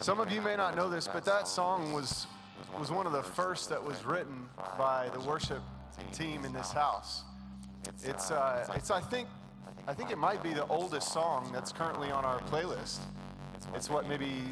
[0.00, 2.26] Some of you may not know this, but that song was,
[2.78, 5.62] was one of the first that was written by the worship
[6.12, 7.22] team in this house.
[8.04, 9.28] It's, uh, it's I, think,
[9.86, 12.98] I think it might be the oldest song that's currently on our playlist.
[13.74, 14.42] It's what, maybe,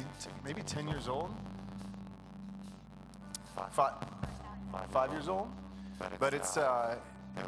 [0.43, 1.33] maybe 10 years old?
[3.71, 3.93] Five,
[4.91, 5.47] five years old?
[6.19, 6.95] But it's, uh,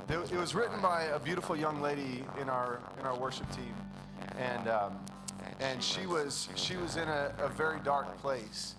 [0.09, 3.73] it was written by a beautiful young lady in our, in our worship team.
[4.37, 4.97] And um,
[5.59, 8.75] and she was she was in a, a very dark place.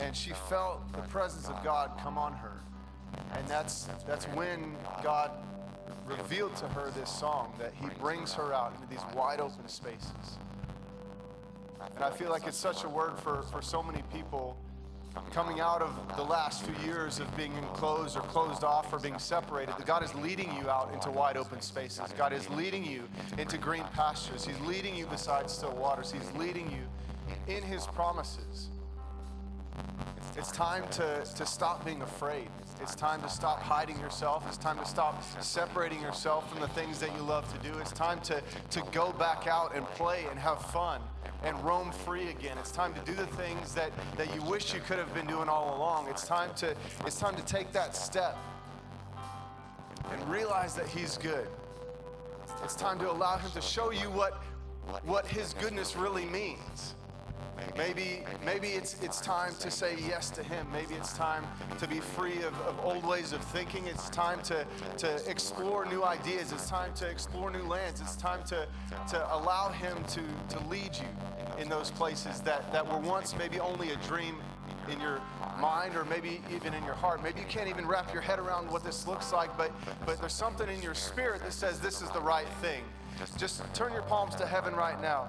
[0.00, 2.60] And she felt the presence of god come on her.
[3.34, 5.30] And that's that's when god
[6.06, 10.38] revealed to her this song that he brings her out into these wide open spaces.
[11.94, 14.56] And i feel like it's such a word for for so many people
[15.32, 19.18] coming out of the last few years of being enclosed or closed off or being
[19.18, 22.12] separated, that God is leading you out into wide open spaces.
[22.16, 23.02] God is leading you
[23.38, 24.44] into green pastures.
[24.44, 26.12] He's leading you beside still waters.
[26.12, 28.68] He's leading you in His promises.
[30.36, 32.48] It's time to, to stop being afraid.
[32.80, 34.44] It's time to stop hiding yourself.
[34.46, 37.76] It's time to stop separating yourself from the things that you love to do.
[37.78, 41.00] It's time to, to go back out and play and have fun
[41.42, 42.56] and roam free again.
[42.58, 45.48] It's time to do the things that, that you wish you could have been doing
[45.48, 46.08] all along.
[46.08, 46.74] It's time to,
[47.06, 48.36] it's time to take that step
[50.10, 51.46] and realize that He's good.
[52.64, 54.42] It's time to allow Him to show you what,
[55.04, 56.94] what His goodness really means.
[57.76, 60.66] Maybe, maybe it's, it's time to say yes to Him.
[60.72, 61.44] Maybe it's time
[61.78, 63.86] to be free of, of old ways of thinking.
[63.86, 64.66] It's time to,
[64.98, 66.52] to explore new ideas.
[66.52, 68.00] It's time to explore new lands.
[68.00, 68.66] It's time to,
[69.10, 70.22] to allow Him to,
[70.56, 74.36] to lead you in those places that, that were once maybe only a dream
[74.90, 75.20] in your
[75.60, 77.22] mind or maybe even in your heart.
[77.22, 79.72] Maybe you can't even wrap your head around what this looks like, but,
[80.06, 82.82] but there's something in your spirit that says this is the right thing.
[83.36, 85.28] Just turn your palms to heaven right now.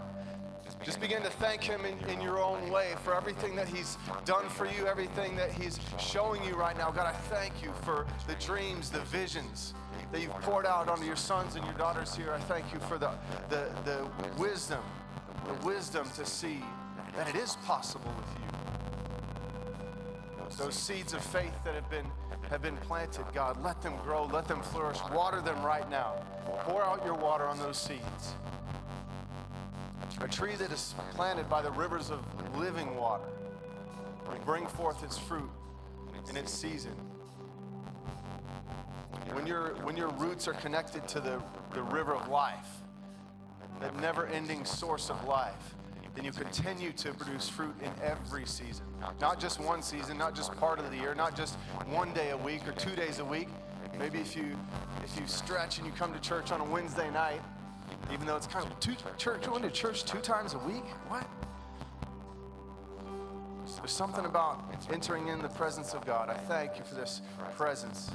[0.84, 4.48] Just begin to thank Him in, in, your own way for everything that He's done
[4.48, 6.90] for you, everything that He's showing you right now.
[6.90, 9.74] God, I thank you for the dreams, the visions
[10.12, 12.32] that you've poured out onto your sons and your daughters here.
[12.32, 13.12] I thank you for the,
[13.50, 14.08] the, the
[14.38, 14.82] wisdom,
[15.46, 16.64] the wisdom to see
[17.16, 18.50] that it is possible with you.
[20.58, 22.06] Those seeds of faith that have been
[22.50, 24.98] have been planted, God, let them grow, let them flourish.
[25.14, 26.16] Water them right now.
[26.64, 28.34] Pour out your water on those seeds.
[30.22, 32.20] A tree that is planted by the rivers of
[32.58, 33.24] living water
[34.28, 35.50] will bring forth its fruit
[36.30, 36.92] in its season.
[39.32, 41.42] When, your when your roots are connected to the,
[41.74, 42.68] the river of life,
[43.80, 45.76] that never ending source of life,
[46.16, 48.86] then you continue to produce fruit in every season.
[49.22, 51.56] Not just one season, not just part of the year, not just
[51.88, 53.48] one day a week or two days a week.
[53.98, 54.58] Maybe if you
[55.04, 57.42] if you stretch and you come to church on a Wednesday night
[58.14, 60.86] even though it's kind of two, church, going to church two times a week?
[61.08, 61.28] What?
[63.78, 66.30] There's something about entering in the presence of God.
[66.30, 67.22] I thank you for this
[67.56, 68.12] presence,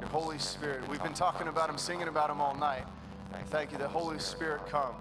[0.00, 0.86] your Holy Spirit.
[0.88, 2.84] We've been talking about Him, singing about Him all night.
[3.32, 4.94] I thank you that Holy Spirit come.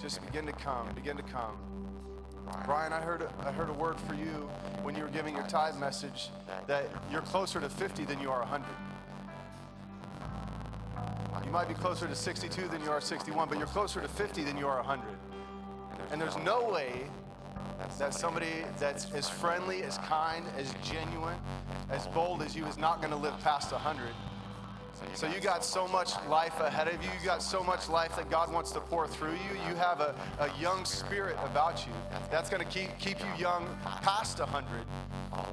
[0.00, 1.56] Just begin to come, begin to come.
[2.64, 4.48] Brian, I heard, I heard a word for you
[4.82, 6.30] when you were giving your tithe message
[6.66, 8.66] that you're closer to 50 than you are 100.
[11.56, 14.58] Might be closer to 62 than you are 61, but you're closer to 50 than
[14.58, 15.06] you are 100.
[16.10, 17.08] And there's no way
[17.98, 21.38] that somebody that's as friendly, as kind, as genuine,
[21.88, 24.04] as bold as you is not going to live past 100.
[25.14, 27.08] So you got so much life ahead of you.
[27.18, 29.58] You got so much life that God wants to pour through you.
[29.66, 31.92] You have a, a young spirit about you
[32.30, 33.66] that's going to keep, keep you young
[34.02, 34.66] past 100.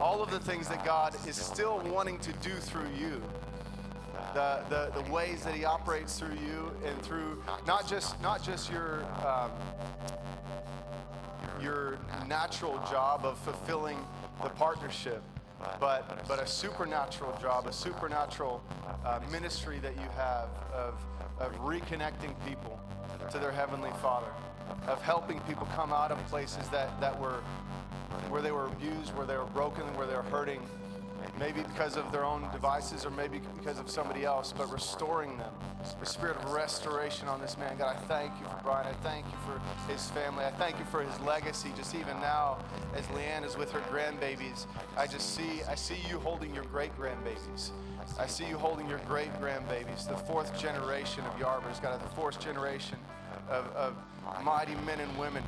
[0.01, 3.21] All of the things that God is still wanting to do through you
[4.33, 8.71] the, the, the ways that he operates through you and through not just not just
[8.71, 9.51] your um,
[11.61, 11.97] your
[12.27, 13.97] natural job of fulfilling
[14.41, 15.21] the partnership,
[15.79, 18.63] but but a supernatural job, a supernatural
[19.05, 20.95] uh, ministry that you have of
[21.39, 22.79] of reconnecting people
[23.31, 24.31] to their heavenly Father,
[24.87, 27.41] of helping people come out of places that that were
[28.29, 30.61] where they were abused, where they were broken, where they were hurting
[31.39, 35.51] maybe because of their own devices or maybe because of somebody else, but restoring them
[35.99, 37.77] the spirit of restoration on this man.
[37.77, 38.87] God, I thank you for Brian.
[38.87, 40.45] I thank you for his family.
[40.45, 41.71] I thank you for his legacy.
[41.75, 42.57] Just even now,
[42.95, 44.65] as Leanne is with her grandbabies,
[44.97, 47.71] I just see I see you holding your great grandbabies.
[48.19, 52.39] I see you holding your great grandbabies, the fourth generation of Yarbers, God, the fourth
[52.39, 52.97] generation
[53.49, 53.95] of, of
[54.43, 55.43] mighty men and women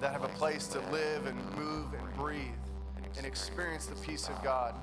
[0.00, 2.40] that have a place to live and move and breathe
[3.16, 4.74] and experience the peace of God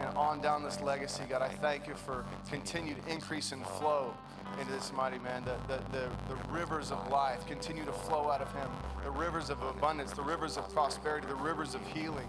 [0.00, 4.14] and on down this legacy, God, I thank you for continued increase and flow
[4.58, 5.44] into this mighty man.
[5.44, 8.68] The, the, the, the, rivers of life continue to flow out of him.
[9.04, 12.26] The rivers of abundance, the rivers of prosperity, the rivers of healing.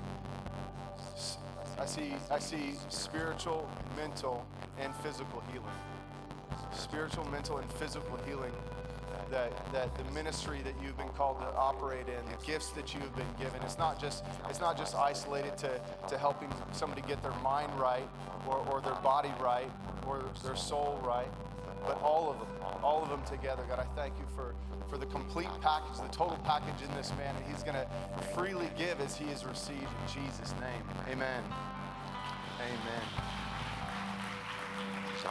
[1.79, 4.45] I see, I see spiritual, mental,
[4.77, 5.67] and physical healing.
[6.73, 8.53] Spiritual, mental, and physical healing
[9.31, 12.99] that, that the ministry that you've been called to operate in, the gifts that you
[12.99, 17.21] have been given, it's not just, it's not just isolated to, to helping somebody get
[17.23, 18.07] their mind right
[18.47, 19.71] or, or their body right
[20.05, 21.29] or their soul right,
[21.85, 22.47] but all of them,
[22.83, 23.63] all of them together.
[23.67, 24.53] God, I thank you for,
[24.89, 27.87] for the complete package, the total package in this man, and he's going to
[28.35, 30.83] freely give as he has received in Jesus' name.
[31.09, 31.43] Amen.
[32.59, 33.03] Amen.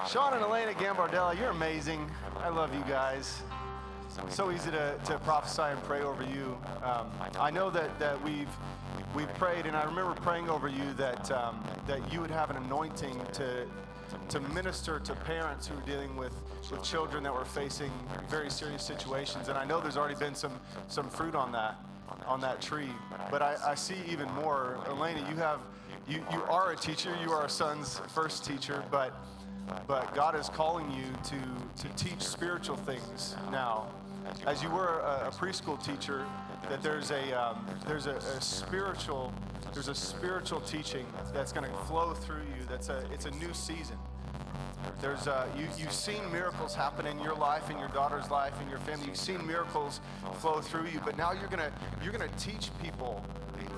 [0.08, 2.10] Sean and Elena Gambardella, you're amazing.
[2.38, 3.42] I love you guys
[4.28, 6.58] so easy to, to prophesy and pray over you.
[6.82, 8.48] Um, I know that, that we've
[9.14, 12.56] we've prayed, and I remember praying over you that um, that you would have an
[12.56, 13.66] anointing to
[14.28, 16.32] to minister to parents who are dealing with,
[16.70, 17.92] with children that were facing
[18.28, 19.48] very serious situations.
[19.48, 20.58] And I know there's already been some
[20.88, 21.76] some fruit on that
[22.26, 22.90] on that tree.
[23.30, 24.78] But I, I see even more.
[24.88, 25.60] Elena, you have
[26.08, 27.16] you, you are a teacher.
[27.22, 29.14] You are a son's first teacher, but
[29.86, 33.88] but God is calling you to, to teach spiritual things now
[34.46, 36.24] as you were a, a preschool teacher,
[36.68, 39.32] that there's a um, there's a, a, spiritual
[39.72, 42.64] there's a spiritual teaching that's going to flow through you.
[42.68, 43.96] That's a it's a new season.
[45.00, 48.68] There's uh, you you've seen miracles happen in your life, in your daughter's life, in
[48.68, 49.06] your family.
[49.06, 50.00] You've seen miracles
[50.38, 51.72] flow through you, but now you're gonna
[52.02, 53.24] you're gonna teach people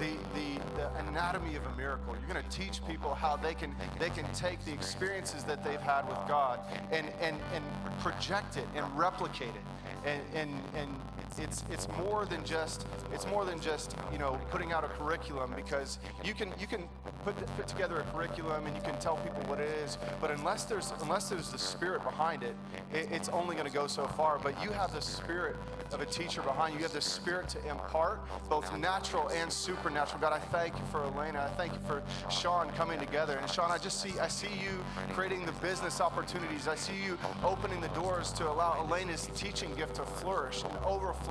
[0.03, 2.17] the, the, the, anatomy of a miracle.
[2.19, 5.81] You're going to teach people how they can they can take the experiences that they've
[5.81, 6.61] had with God
[6.91, 7.65] and and and
[8.01, 9.63] project it and replicate it
[10.05, 10.91] and, and, and
[11.39, 15.53] it's, it's more than just it's more than just you know putting out a curriculum
[15.57, 16.89] because you can you can
[17.25, 20.65] put, put together a curriculum and you can tell people what it is but unless
[20.65, 22.55] there's unless there's the spirit behind it,
[22.93, 24.39] it it's only going to go so far.
[24.43, 25.57] But you have the spirit
[25.93, 26.81] of a teacher behind you.
[26.81, 30.21] You have the spirit to impart both natural and supernatural.
[30.21, 31.51] God i thank you for elena.
[31.51, 33.39] I thank you for sean coming together.
[33.39, 36.69] And sean i just see i see you creating the business opportunities.
[36.69, 41.22] I see you opening the doors to allow elena's teaching gift to flourish and overflow.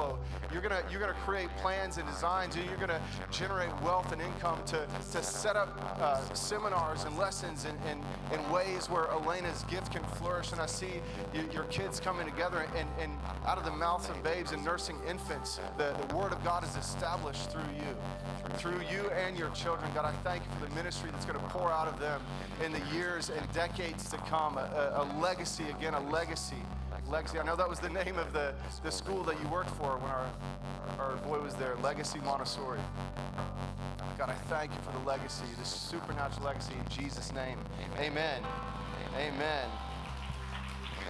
[0.52, 3.02] You're gonna you're gonna create plans and designs, and you're gonna
[3.32, 8.04] generate wealth and income to, to set up uh, seminars and lessons in,
[8.34, 10.52] in ways where Elena's gift can flourish.
[10.52, 11.02] And I see
[11.34, 13.12] you, your kids coming together, and, and
[13.46, 16.76] out of the mouths of babes and nursing infants, the, the word of God is
[16.76, 19.90] established through you, through you and your children.
[19.94, 22.22] God, I thank you for the ministry that's to pour out of them
[22.64, 24.58] in the years and decades to come.
[24.58, 26.58] A, a, a legacy, again, a legacy
[27.12, 27.40] Legacy.
[27.40, 28.54] I know that was the name of the,
[28.84, 30.32] the school that you worked for when our,
[30.98, 32.80] our boy was there, Legacy Montessori.
[34.18, 37.58] God, I thank you for the legacy, this supernatural legacy in Jesus' name.
[38.00, 38.42] Amen.
[39.18, 39.68] Amen.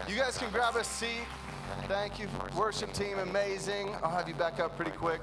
[0.08, 1.28] You guys can grab a seat.
[1.88, 2.28] Thank you,
[2.58, 3.94] worship team, amazing.
[4.02, 5.22] I'll have you back up pretty quick.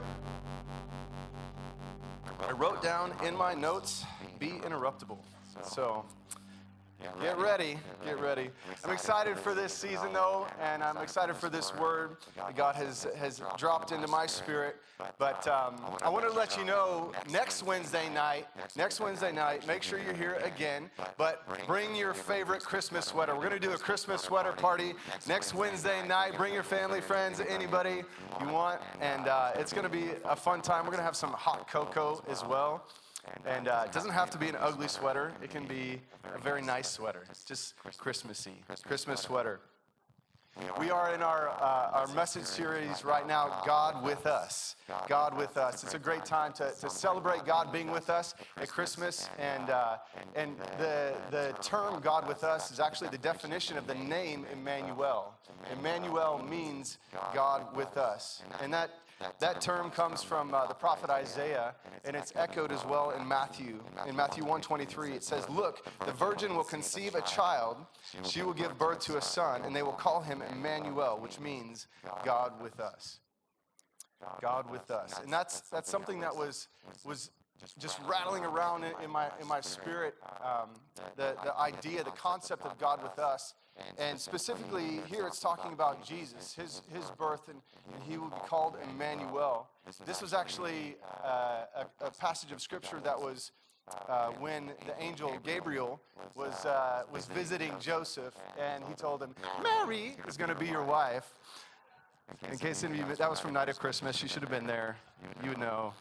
[2.47, 4.04] I wrote down in my notes,
[4.38, 5.18] be interruptible.
[5.64, 6.04] So
[7.21, 7.78] Get ready.
[8.05, 8.50] Get ready.
[8.85, 13.07] I'm excited for this season, though, and I'm excited for this word that God has,
[13.17, 14.76] has dropped into my spirit.
[15.17, 19.85] But um, I want to let you know next Wednesday night, next Wednesday night, make
[19.85, 23.35] sure you're here again, but bring your favorite Christmas sweater.
[23.35, 24.95] We're going to do a Christmas sweater party
[25.28, 26.37] next Wednesday night.
[26.37, 28.02] Bring your family, friends, anybody
[28.40, 30.85] you want, and uh, it's going to be a fun time.
[30.85, 32.85] We're going to have some hot cocoa as well.
[33.47, 35.32] And uh, it doesn't have to be an ugly sweater.
[35.42, 36.00] It can be
[36.35, 37.25] a very nice sweater.
[37.30, 38.62] It's just Christmassy.
[38.85, 39.61] Christmas sweater.
[40.80, 44.75] We are in our, uh, our message series right now, God with Us.
[45.08, 45.85] God with Us.
[45.85, 49.28] It's a great time to, to celebrate God being with us at Christmas.
[49.38, 49.99] And, uh,
[50.35, 55.35] and the, the term God with Us is actually the definition of the name Emmanuel.
[55.78, 56.99] Emmanuel means
[57.32, 58.42] God with us.
[58.61, 58.90] And that
[59.40, 63.80] that term comes from uh, the prophet Isaiah, and it's echoed as well in Matthew.
[64.06, 67.76] In Matthew 1:23, it says, "Look, the virgin will conceive a child;
[68.22, 71.87] she will give birth to a son, and they will call him Emmanuel, which means
[72.25, 73.20] God with us."
[74.40, 76.68] God with us, and that's that's something that was
[77.04, 77.30] was
[77.78, 80.14] just rattling around in, my in my spirit.
[80.44, 80.70] Um,
[81.16, 83.54] the the idea, the concept of God with us
[83.99, 87.61] and specifically here it's talking about Jesus, his, his birth, and,
[87.94, 89.68] and he will be called Emmanuel.
[90.04, 91.64] This was actually uh,
[92.02, 93.52] a, a passage of scripture that was
[94.08, 96.00] uh, when the angel Gabriel
[96.35, 100.85] was, uh, was visiting Joseph, and he told him, Mary is going to be your
[100.85, 101.35] wife.
[102.50, 104.23] In case any of you, that was from Night of Christmas.
[104.23, 104.97] You should have been there.
[105.42, 105.94] You would know.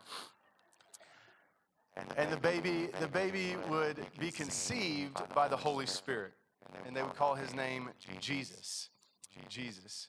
[2.15, 6.34] And the baby, the baby would be conceived by the Holy Spirit,
[6.86, 8.89] and they would call his name Jesus.
[9.50, 10.07] Jesus.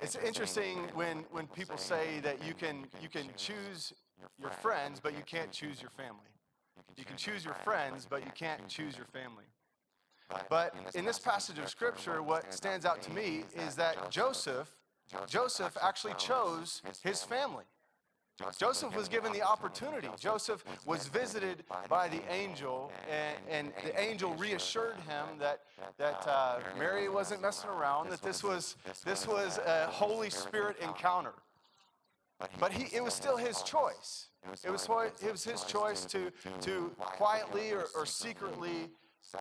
[0.00, 3.92] It's interesting when, when people say that you can, you can choose
[4.40, 6.20] your friends, but you can't choose your family.
[6.96, 9.44] You can choose your friends, but you can't choose your family.
[10.48, 14.68] But in this passage of scripture, what stands out to me is that Joseph,
[15.26, 17.64] Joseph actually chose his family.
[18.58, 20.08] Joseph was given the opportunity.
[20.18, 25.60] Joseph was visited by the angel, and, and the angel reassured him that,
[25.98, 31.34] that uh, Mary wasn't messing around, that this was, this was a Holy Spirit encounter.
[32.58, 34.26] But he, it was still his choice.
[34.64, 34.88] It was,
[35.22, 38.90] it was his choice to, to quietly or, or secretly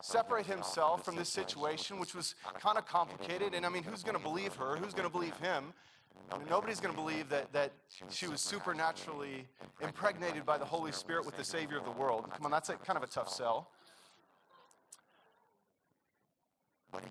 [0.02, 3.54] separate himself from this situation, which was kind of complicated.
[3.54, 4.76] And I mean, who's going to believe her?
[4.76, 5.74] Who's going to believe him?
[6.32, 7.72] I mean, nobody's going to believe that, that
[8.10, 9.48] she was supernaturally
[9.82, 12.26] impregnated by the Holy Spirit with the Savior of the world.
[12.34, 13.70] Come on, that's a, kind of a tough sell.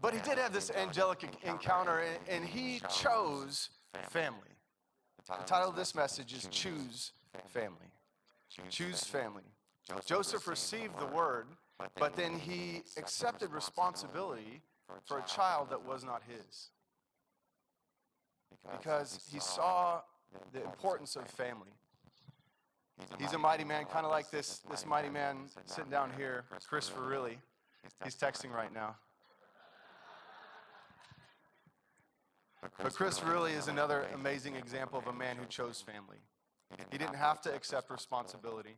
[0.01, 3.71] But he did have this angelic encounter, and, and he chose
[4.09, 4.39] family.
[5.27, 7.13] The title of this message is Choose
[7.49, 7.93] Family.
[8.71, 9.45] Choose family.
[10.05, 11.47] Joseph received the word,
[11.97, 14.63] but then he accepted responsibility
[15.07, 16.71] for a child that was not his
[18.71, 20.01] because he saw
[20.53, 21.71] the importance of family.
[23.19, 27.03] He's a mighty man, kind of like this, this mighty man sitting down here, Christopher
[27.03, 27.39] Really.
[28.05, 28.97] He's texting right now.
[32.81, 36.19] But Chris really is another amazing example of a man who chose family.
[36.91, 38.77] He didn't have to accept responsibility,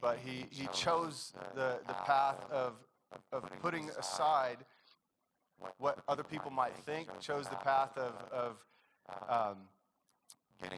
[0.00, 2.74] but he, he chose the, the path of,
[3.30, 4.58] of putting aside
[5.78, 8.56] what other people might think, chose the path of, of
[9.28, 9.56] um,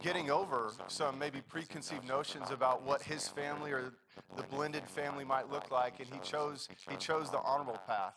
[0.03, 3.93] getting over some maybe preconceived notions about what his family or
[4.37, 8.15] the blended family might look like, and he chose he chose the honorable path,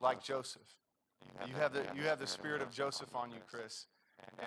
[0.00, 0.62] like Joseph.
[1.46, 3.86] You have the you have the spirit of Joseph on you, Chris,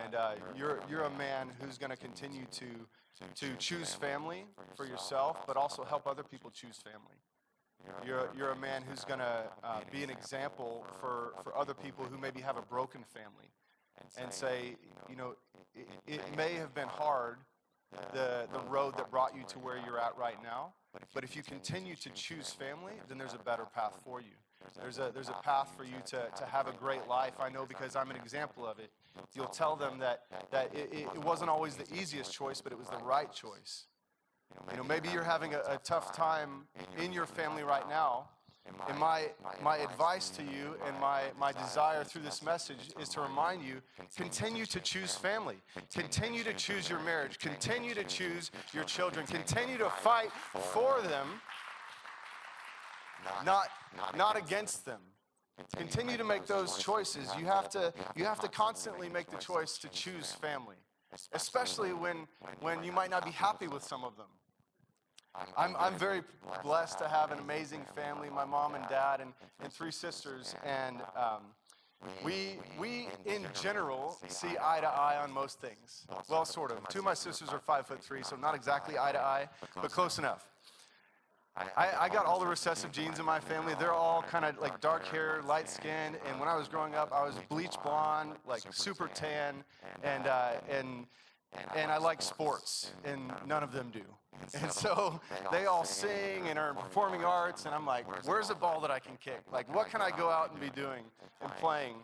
[0.03, 2.65] and uh, you're you're a man who's going to continue to
[3.35, 7.17] to choose family for yourself, but also help other people choose family.
[8.05, 12.05] You're, you're a man who's going to uh, be an example for, for other people
[12.05, 13.49] who maybe have a broken family
[14.19, 14.75] and say,
[15.09, 15.35] you know,
[15.75, 17.37] it, it may have been hard,
[17.95, 20.73] uh, the, the road that brought you to where you're at right now,
[21.13, 24.35] but if you continue to choose family, then there's a better path for you.
[24.79, 27.33] There's a, there's a path for you to, to have a great life.
[27.39, 28.91] I know because I'm an example of it.
[29.33, 32.87] You'll tell them that, that it, it wasn't always the easiest choice, but it was
[32.87, 33.85] the right choice.
[34.69, 36.67] You know, maybe you're having a, a tough time
[37.01, 38.29] in your family right now,
[38.87, 39.27] and my,
[39.63, 43.81] my advice to you and my, my desire through this message is to remind you
[44.15, 45.57] continue to choose family,
[45.93, 51.27] continue to choose your marriage, continue to choose your children, continue to fight for them,
[53.45, 53.67] not,
[54.15, 54.99] not against them.
[55.75, 57.29] Continue to make those choices.
[57.37, 60.77] You have to, you have to constantly make the choice to choose family,
[61.33, 62.27] especially when,
[62.61, 64.27] when you might not be happy with some of them.
[65.57, 66.21] I'm, I'm very
[66.63, 70.55] blessed to have an amazing family, my mom and dad, and, and three sisters.
[70.65, 71.43] And um,
[72.23, 76.05] we, we, in general, see eye to eye on most things.
[76.29, 76.87] Well, sort of.
[76.89, 79.91] Two of my sisters are five foot three, so not exactly eye to eye, but
[79.91, 80.47] close enough.
[81.55, 83.73] I, I, got all the recessive genes in my family.
[83.77, 86.15] They're all kind of like dark hair, light skin.
[86.25, 89.55] And when I was growing up, I was bleach blonde, like super tan,
[90.01, 91.05] and uh, and
[91.75, 94.03] and I like sports, and none of them do.
[94.59, 95.19] And so
[95.51, 98.91] they all sing and are in performing arts, and I'm like, where's the ball that
[98.91, 99.41] I can kick?
[99.51, 101.03] Like, what can I go out and be doing
[101.41, 101.95] and playing?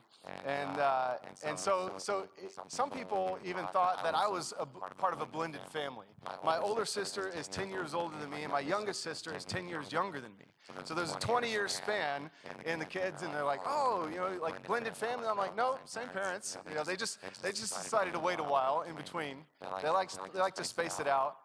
[0.46, 1.16] And, uh,
[1.46, 2.28] and so, so
[2.68, 6.08] some people even thought that I was a part of a blended family.
[6.44, 9.68] My older sister is 10 years older than me, and my youngest sister is 10
[9.68, 10.46] years younger than me.
[10.84, 12.30] So there's a 20 year span
[12.66, 15.26] in the kids, and they're like, oh, you know, like blended family.
[15.28, 16.58] I'm like, no, same parents.
[16.68, 19.38] You know, they just they just decided to wait a while in between.
[19.82, 21.38] They like they like to space it out.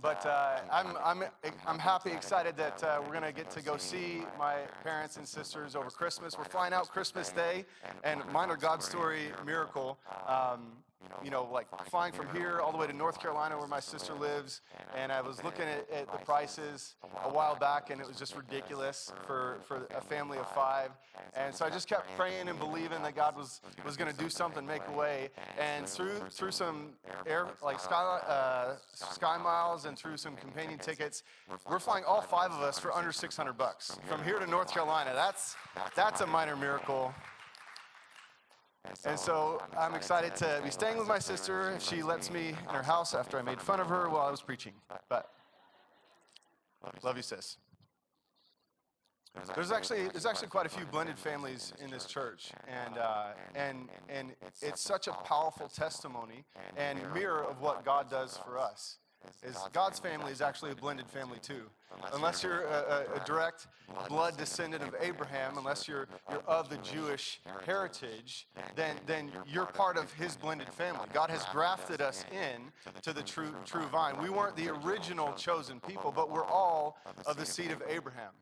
[0.00, 1.24] But uh, I'm, I'm,
[1.66, 5.26] I'm happy, excited that uh, we're going to get to go see my parents and
[5.26, 6.36] sisters over Christmas.
[6.36, 7.64] We're flying out Christmas Day,
[8.04, 9.98] and Minor God Story Miracle.
[10.26, 10.72] Um,
[11.24, 14.14] you know, like flying from here all the way to North Carolina where my sister
[14.14, 14.62] lives.
[14.96, 18.36] And I was looking at, at the prices a while back, and it was just
[18.36, 20.90] ridiculous for, for a family of five.
[21.34, 24.28] And so I just kept praying and believing that God was, was going to do
[24.28, 25.28] something, make a way.
[25.58, 26.90] And through through some
[27.26, 27.94] air like sky,
[28.26, 31.22] uh, sky miles and through some companion tickets,
[31.68, 35.12] we're flying all five of us for under 600 bucks from here to North Carolina.
[35.14, 35.56] That's
[35.94, 37.14] that's a minor miracle.
[39.04, 42.74] And so I'm excited to be staying with my sister if she lets me in
[42.74, 44.72] her house after I made fun of her while I was preaching.
[45.08, 45.30] But
[47.02, 47.56] love you, sis.
[49.54, 53.88] There's actually there's actually quite a few blended families in this church, and uh, and
[54.08, 56.44] and it's such a powerful testimony
[56.76, 58.98] and mirror of what God does for us.
[59.42, 61.62] Is God's family is actually a blended family too.
[62.12, 63.66] Unless you're a, a, direct
[64.08, 68.46] blood descendant of Abraham, unless you're you're of the Jewish heritage,
[68.76, 71.06] then then you're part of His blended family.
[71.12, 72.70] God has grafted us in
[73.02, 74.14] to the true true vine.
[74.22, 78.32] We weren't the original chosen people, but we're all of the seed of Abraham.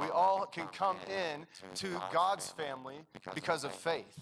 [0.00, 1.46] We all can come in
[1.76, 2.96] to God's family
[3.34, 4.18] because of faith.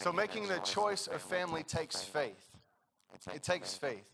[0.00, 2.50] So making the choice of family takes faith.
[3.34, 4.04] It takes faith.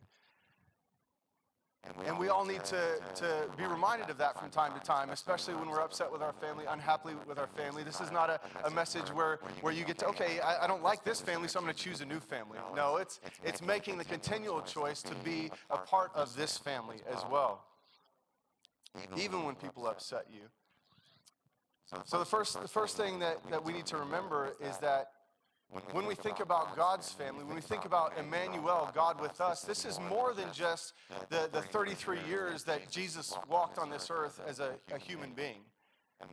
[2.07, 5.55] And we all need to, to be reminded of that from time to time, especially
[5.55, 7.83] when we're upset with our family, unhappy with our family.
[7.83, 10.83] This is not a, a message where, where you get to, okay, I, I don't
[10.83, 12.59] like this family, so I'm going to choose a new family.
[12.75, 17.23] No, it's, it's making the continual choice to be a part of this family as
[17.31, 17.65] well
[19.17, 20.43] even when people upset you.
[22.05, 25.11] So the first, the first thing that, that we need to remember is that
[25.93, 29.85] when we think about God's family, when we think about Emmanuel, God with us, this
[29.85, 30.95] is more than just
[31.29, 35.63] the, the 33 years that Jesus walked on this earth as a, a human being.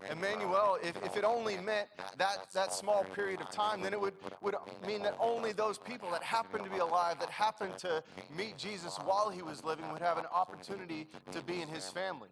[0.09, 4.13] Emmanuel, if, if it only meant that, that small period of time, then it would,
[4.41, 4.55] would
[4.87, 8.01] mean that only those people that happened to be alive, that happened to
[8.35, 12.29] meet Jesus while he was living, would have an opportunity to be in his family.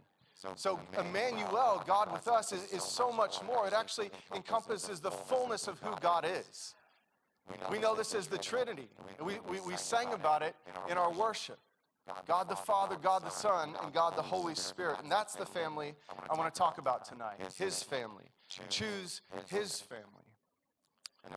[0.56, 3.68] So, Emmanuel, God with us, is, is so much more.
[3.68, 6.74] It actually encompasses the fullness of who God is.
[7.70, 8.88] We know this is the Trinity.
[9.24, 10.56] We, we, we sang about it
[10.90, 11.60] in our worship.
[12.28, 14.98] God the Father, God the Son, and God the Holy Spirit.
[15.02, 15.96] And that's the family
[16.30, 17.36] I want to talk about tonight.
[17.58, 18.26] His family.
[18.70, 20.06] Choose His family.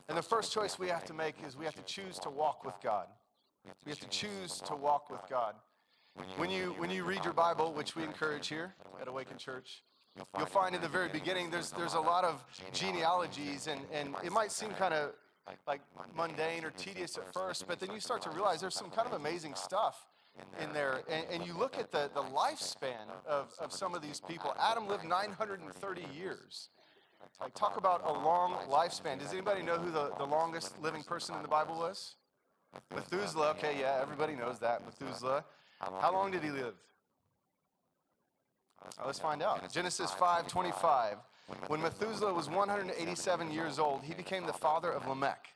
[0.08, 2.64] And the first choice we have to make is we have to choose to walk
[2.64, 3.06] with God.
[3.84, 5.54] We have to choose to walk with God.
[6.36, 9.82] When you, when you read your Bible, which we encourage here at Awaken Church,
[10.38, 14.32] you'll find in the very beginning there's, there's a lot of genealogies, and, and it
[14.32, 15.12] might seem kind of
[15.66, 15.80] like
[16.16, 19.12] mundane or tedious at first, but then you start to realize there's some kind of
[19.12, 20.06] amazing stuff
[20.60, 21.02] in there.
[21.08, 24.54] And, and, you look at the, the lifespan of, of some of these people.
[24.58, 26.70] Adam lived 930 years.
[27.40, 29.18] Like, talk about a long lifespan.
[29.18, 32.16] Does anybody know who the, the longest living person in the Bible was?
[32.94, 33.50] Methuselah.
[33.50, 34.82] Okay, yeah, everybody knows that.
[34.84, 35.44] Methuselah.
[35.80, 36.74] How long did he live?
[39.06, 39.72] let's find out.
[39.72, 41.16] Genesis 5:25.
[41.66, 45.46] When Methuselah was 187 years old, he became the father of Lamech.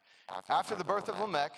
[0.51, 1.53] After the birth of Lamech,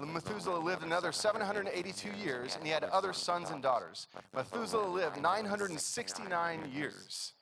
[0.00, 4.08] Methuselah lived another 782 years, and he had other sons and daughters.
[4.34, 7.34] Methuselah lived 969 years.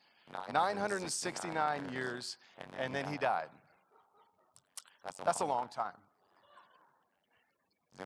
[0.53, 2.37] 969 years,
[2.79, 3.49] and then he died.
[5.25, 5.93] That's a long time.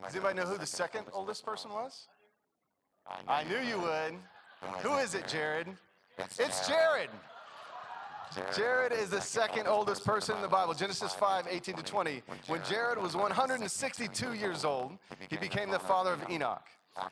[0.05, 2.07] Does anybody know who the second oldest person was?
[3.27, 4.15] I knew you would.
[4.83, 5.69] Who is it, Jared?
[6.39, 7.11] It's Jared.
[8.55, 12.23] Jared is the second oldest person in the Bible, Genesis 5, 18 to 20.
[12.47, 14.93] When Jared was 162 years old,
[15.29, 16.63] he became the father of Enoch.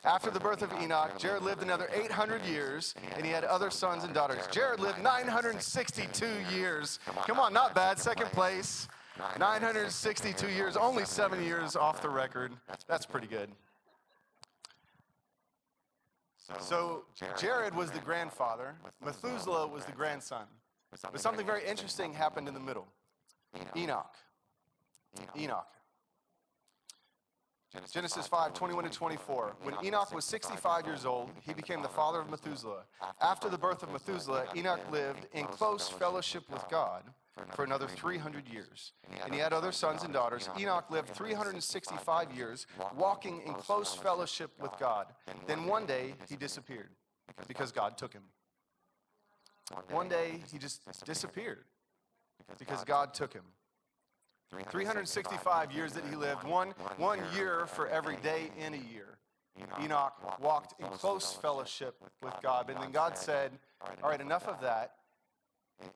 [0.04, 4.04] After the birth of Enoch, Jared lived another 800 years, and he had other sons
[4.04, 4.46] and daughters.
[4.50, 6.98] Jared lived 962 years.
[7.26, 7.98] Come on, not bad.
[7.98, 8.88] Second place.
[9.38, 12.52] 962 years, only seven years off the record.
[12.86, 13.48] That's pretty good.
[16.60, 17.04] So
[17.38, 20.44] Jared was the grandfather, Methuselah was the grandson.
[20.90, 22.86] But something very interesting happened in the middle
[23.76, 24.14] Enoch.
[25.38, 25.66] Enoch.
[27.92, 29.56] Genesis 5, 21 to 24.
[29.62, 32.84] When Enoch was 65 years old, he became the father of Methuselah.
[33.20, 37.02] After the birth of Methuselah, Enoch lived in close fellowship with God
[37.54, 38.92] for another 300 years.
[39.22, 40.48] And he had other sons and daughters.
[40.58, 45.08] Enoch lived 365 years, walking in close fellowship with God.
[45.46, 46.90] Then one day he disappeared
[47.46, 48.22] because God took him.
[49.90, 51.64] One day he just disappeared
[52.58, 53.42] because God took him.
[54.70, 59.18] 365 years that he lived, one, one year for every day in a year.
[59.82, 62.68] Enoch walked in close fellowship with God.
[62.70, 63.52] And then God said,
[64.02, 64.92] All right, enough of that.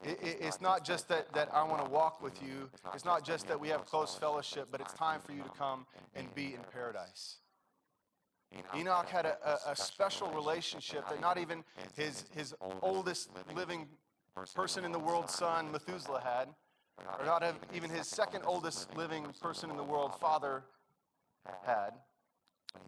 [0.04, 2.68] It, it, it's not just that, that I want to walk with you.
[2.94, 5.86] It's not just that we have close fellowship, but it's time for you to come
[6.14, 7.36] and be in paradise.
[8.76, 11.62] Enoch had a, a, a special relationship that not even
[11.96, 13.86] his, his oldest living
[14.54, 16.48] person in the world, son, Methuselah, had,
[17.18, 17.42] or not
[17.74, 20.64] even his second oldest living person in the world, father,
[21.64, 21.90] had.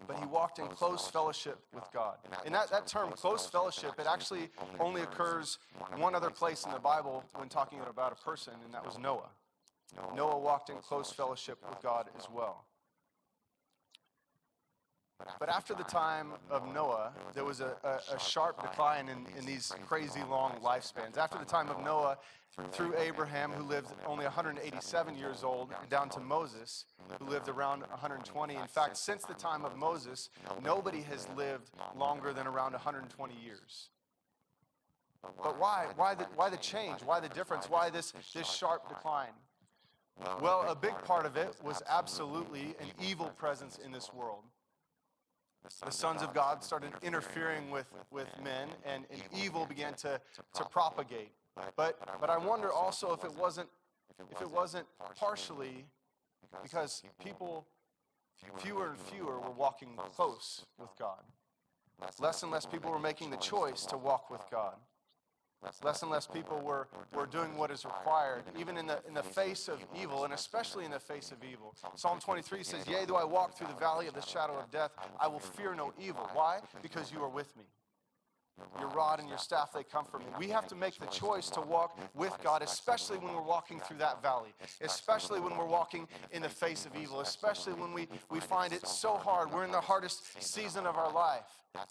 [0.07, 2.17] but he walked in close fellowship with God.
[2.45, 4.49] And that, that term, close fellowship, it actually
[4.79, 5.59] only occurs
[5.97, 9.29] one other place in the Bible when talking about a person, and that was Noah.
[10.15, 12.65] Noah walked in close fellowship with God as well.
[15.43, 19.45] But after the time of Noah, there was a, a, a sharp decline in, in
[19.45, 21.17] these crazy long lifespans.
[21.17, 22.17] After the time of Noah,
[22.71, 26.85] through Abraham, who lived only 187 years old, down to Moses,
[27.19, 28.55] who lived around 120.
[28.55, 30.29] In fact, since the time of Moses,
[30.63, 33.89] nobody has lived longer than around 120 years.
[35.43, 35.87] But why?
[35.97, 37.01] Why the, why the change?
[37.03, 37.69] Why the difference?
[37.69, 39.33] Why this, this sharp decline?
[40.39, 44.45] Well, a big part of it was absolutely an evil presence in this world.
[45.85, 50.19] The sons of God started interfering with, with men, and, and evil began to,
[50.55, 51.31] to propagate.
[51.75, 53.69] But, but I wonder also if it wasn't,
[54.31, 55.85] if it wasn't partially
[56.61, 57.65] because people,
[58.57, 61.23] fewer and fewer, were walking close with God.
[62.19, 64.75] Less and less people were making the choice to walk with God.
[65.83, 69.23] Less and less people were, were doing what is required, even in the, in the
[69.23, 71.75] face of evil, and especially in the face of evil.
[71.95, 74.91] Psalm 23 says, Yea, though I walk through the valley of the shadow of death,
[75.19, 76.29] I will fear no evil.
[76.33, 76.59] Why?
[76.81, 77.65] Because you are with me.
[78.79, 80.27] Your rod and your staff, they comfort me.
[80.37, 83.97] We have to make the choice to walk with God, especially when we're walking through
[83.97, 88.39] that valley, especially when we're walking in the face of evil, especially when we, we
[88.39, 89.51] find it so hard.
[89.51, 91.45] We're in the hardest season of our life.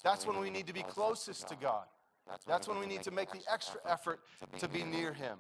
[0.05, 1.85] That's when we need to be closest to God.
[2.47, 4.21] That's when we need to make the extra effort
[4.59, 5.39] to be near Him.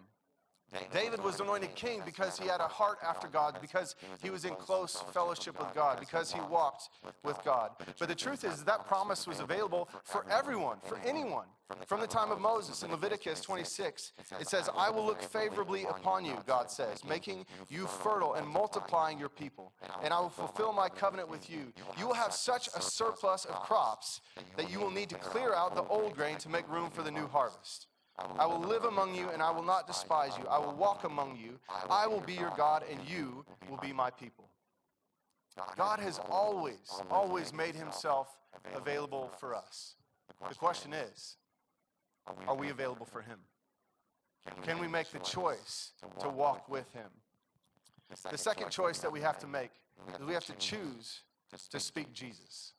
[0.92, 4.54] David was anointed king because he had a heart after God, because he was in
[4.54, 6.88] close fellowship with God, because he walked
[7.24, 7.72] with God.
[7.98, 11.46] But the truth is, that promise was available for everyone, for anyone.
[11.87, 16.24] From the time of Moses in Leviticus 26, it says, I will look favorably upon
[16.24, 19.72] you, God says, making you fertile and multiplying your people.
[20.02, 21.72] And I will fulfill my covenant with you.
[21.98, 24.20] You will have such a surplus of crops
[24.56, 27.11] that you will need to clear out the old grain to make room for the
[27.11, 27.87] new harvest.
[28.38, 30.46] I will live among you and I will not despise you.
[30.48, 31.59] I will walk among you.
[31.88, 34.48] I will be your God and you will be my people.
[35.77, 38.37] God has always, always made himself
[38.75, 39.94] available for us.
[40.48, 41.37] The question is,
[42.46, 43.38] are we available for him?
[44.62, 47.09] Can we make the choice to walk with him?
[48.31, 49.70] The second choice that we have to make
[50.20, 51.22] is we have to choose
[51.70, 52.72] to speak Jesus.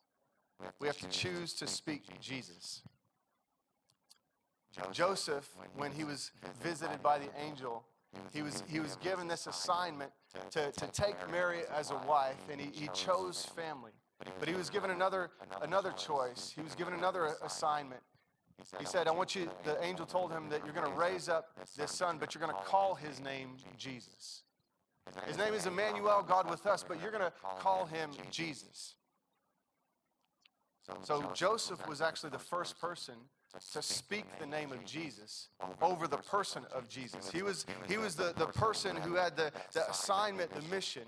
[0.79, 2.81] We have to choose to speak Jesus.
[4.91, 6.31] Joseph, when he was
[6.61, 7.83] visited by the angel,
[8.31, 10.11] he was, he was given this assignment
[10.51, 13.91] to, to take Mary as a wife, and he, he chose family.
[14.39, 15.31] But he was given another,
[15.61, 16.53] another choice.
[16.55, 18.01] He was given another assignment.
[18.79, 21.49] He said, I want you, the angel told him that you're going to raise up
[21.75, 24.43] this son, but you're going to call his name Jesus.
[25.27, 28.95] His name is Emmanuel, God with us, but you're going to call him Jesus.
[31.01, 33.15] So Joseph was actually the first person
[33.73, 35.49] to speak the name of Jesus
[35.81, 37.29] over the person of Jesus.
[37.29, 41.03] He was, he was the, the person who had the, the assignment, the mission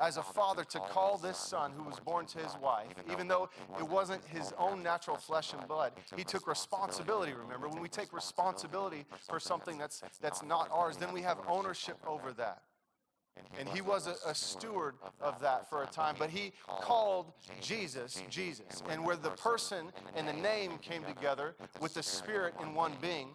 [0.00, 3.48] as a father to call this son who was born to his wife, even though
[3.78, 5.92] it wasn't his own natural flesh and blood.
[6.16, 7.68] He took responsibility, remember?
[7.68, 12.32] When we take responsibility for something that's, that's not ours, then we have ownership over
[12.34, 12.62] that.
[13.58, 18.22] And he was a, a, steward of that for a time, but he called Jesus
[18.28, 18.82] Jesus.
[18.90, 23.28] And where the person and the name came together with the spirit in one being,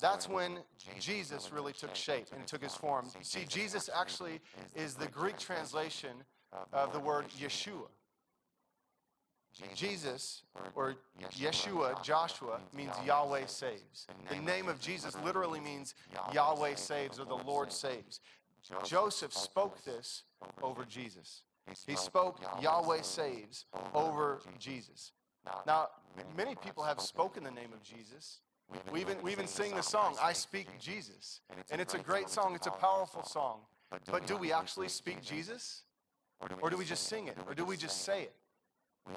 [0.00, 0.58] that's when
[0.98, 3.06] Jesus really took shape and took his form.
[3.22, 4.40] See, Jesus actually
[4.74, 6.16] is the Greek translation
[6.72, 7.88] of the word Yeshua.
[9.74, 10.42] Jesus,
[10.74, 10.96] or
[11.38, 14.06] Yeshua, Joshua, means Yahweh saves.
[14.28, 15.94] The name of Jesus literally means
[16.32, 18.20] Yahweh saves or the Lord saves.
[18.84, 20.24] Joseph spoke this
[20.62, 21.42] over Jesus.
[21.86, 25.12] He spoke Yahweh saves over Jesus.
[25.66, 25.88] Now,
[26.36, 28.40] many people have spoken the name of Jesus.
[28.92, 31.40] We even, we even sing the song, I Speak Jesus.
[31.70, 33.60] And it's a great song, it's a powerful song.
[34.10, 35.82] But do we actually speak Jesus?
[36.60, 37.36] Or do we just sing it?
[37.46, 38.34] Or do we just say it?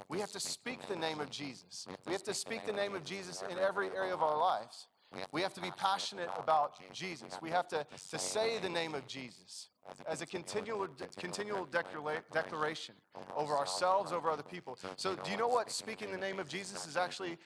[0.07, 1.87] We have to speak the name of Jesus.
[2.05, 4.87] We have to speak the name of Jesus in every area of our lives.
[5.31, 7.37] We have to be passionate about Jesus.
[7.41, 9.69] We have to, to say the name of Jesus
[10.07, 11.67] as a continual, continual
[12.31, 12.95] declaration
[13.35, 14.77] over ourselves, over other people.
[14.97, 17.37] So, do you know what speaking the name of Jesus is actually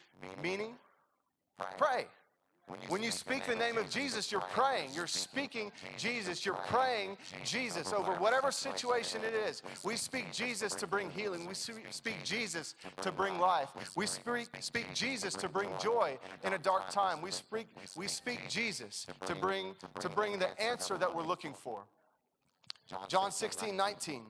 [0.42, 0.76] meaning?
[1.78, 2.08] Pray.
[2.88, 4.92] When you speak the name of Jesus, you're praying.
[4.94, 6.46] You're speaking Jesus.
[6.46, 9.62] You're praying Jesus over whatever situation it is.
[9.84, 11.46] We speak Jesus to bring healing.
[11.46, 13.70] We speak Jesus to bring life.
[13.96, 17.22] We speak, speak Jesus to bring joy in a dark time.
[17.22, 21.84] We speak, we speak Jesus to bring, to bring the answer that we're looking for.
[23.08, 24.24] John 16, 19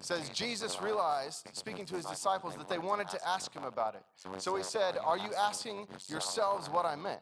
[0.00, 4.02] says Jesus realized, speaking to his disciples, that they wanted to ask him about it.
[4.38, 7.20] So he said, Are you asking yourselves what I meant?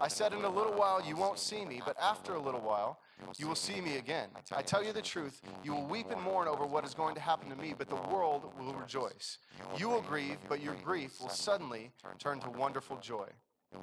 [0.00, 3.00] I said, In a little while you won't see me, but after a little while
[3.36, 4.28] you will see me again.
[4.52, 7.20] I tell you the truth, you will weep and mourn over what is going to
[7.20, 9.38] happen to me, but the world will rejoice.
[9.76, 13.28] You will grieve, but your grief will suddenly turn to wonderful joy.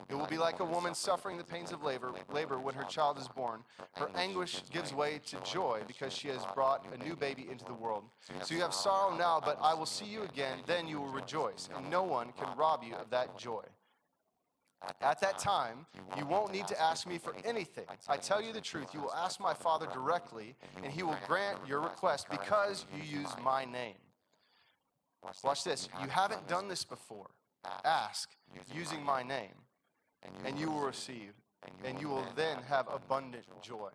[0.10, 3.18] It will be like a woman suffering the pains of labor, labor when her child
[3.18, 3.64] is born.
[3.94, 7.74] Her anguish gives way to joy because she has brought a new baby into the
[7.74, 8.06] world.
[8.44, 11.68] So you have sorrow now, but I will see you again, then you will rejoice,
[11.76, 13.64] and no one can rob you of that joy.
[15.02, 15.86] At that time,
[16.18, 17.86] you won't need to ask me for anything.
[18.08, 21.60] I tell you the truth, you will ask my Father directly, and he will grant
[21.68, 23.96] your request because you use my name.
[25.44, 25.88] Watch this.
[26.02, 27.30] You haven't done this before.
[27.86, 28.30] Ask
[28.74, 29.54] using my name
[30.46, 31.34] and you will receive,
[31.84, 33.90] and you will then have abundant joy.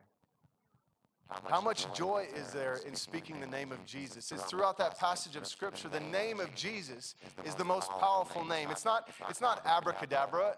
[1.49, 4.31] How much joy is there in speaking the name of Jesus?
[4.31, 5.89] It's throughout that passage of Scripture.
[5.89, 8.71] The name of Jesus is the most powerful name.
[8.71, 10.57] It's not, it's not abracadabra,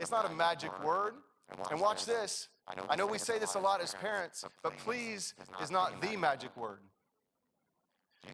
[0.00, 1.14] it's not a magic word.
[1.70, 2.48] And watch this.
[2.88, 6.56] I know we say this a lot as parents, but please is not the magic
[6.56, 6.80] word.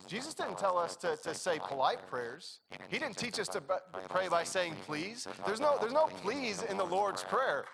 [0.07, 2.61] Jesus didn't tell us to, to say polite prayers.
[2.89, 3.63] He didn't teach us to
[4.09, 5.27] pray by saying please.
[5.47, 7.65] There's no, there's no please in the Lord's Prayer.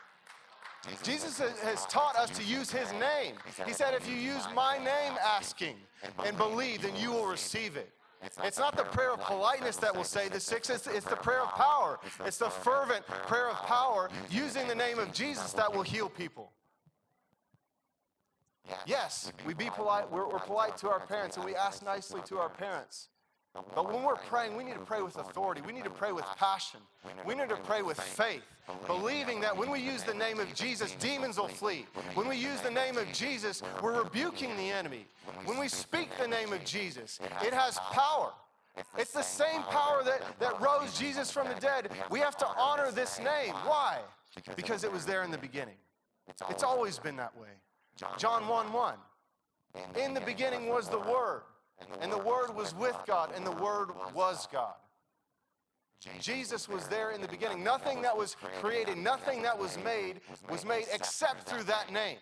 [1.03, 3.35] Jesus has taught us to use his name.
[3.67, 5.77] He said, if you use my name asking
[6.25, 7.91] and believe, then you will receive it.
[8.43, 11.41] It's not the prayer of politeness that will say the six, it's, it's the prayer
[11.41, 12.01] of power.
[12.25, 16.53] It's the fervent prayer of power using the name of Jesus that will heal people.
[18.87, 20.11] Yes, we be polite.
[20.11, 23.09] We're, we're polite to our parents and we ask nicely to our parents.
[23.75, 25.63] But when we're praying, we need to pray with authority.
[25.67, 26.81] We need to pray with passion.
[27.27, 28.43] We need to pray with faith,
[28.87, 31.87] believing that when we use the name of Jesus, demons will flee.
[32.15, 35.07] When we use the name of Jesus, we're rebuking the enemy.
[35.45, 38.33] When we speak the name of Jesus, it has power.
[38.97, 41.91] It's the same power that, that rose Jesus from the dead.
[42.11, 43.55] We have to honor this name.
[43.65, 43.99] Why?
[44.57, 45.77] Because it was there in the beginning.
[46.51, 47.49] It's always been that way.
[48.19, 48.95] John 1 1.
[50.01, 51.43] In the beginning was the Word,
[52.01, 54.75] and the Word was with God, and the Word was God.
[56.21, 57.65] Jesus was there in the beginning.
[57.65, 62.19] Nothing that was created, nothing that was made, was made except through that name.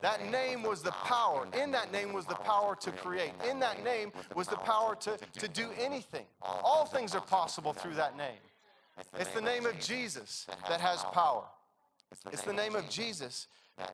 [0.00, 1.46] That name was the power.
[1.62, 3.32] In that name was the power to create.
[3.48, 6.24] In that name was the power to, to do anything.
[6.40, 8.40] All things are possible through that name.
[9.18, 11.44] It's the name of Jesus that has power.
[12.32, 13.48] It's the name of Jesus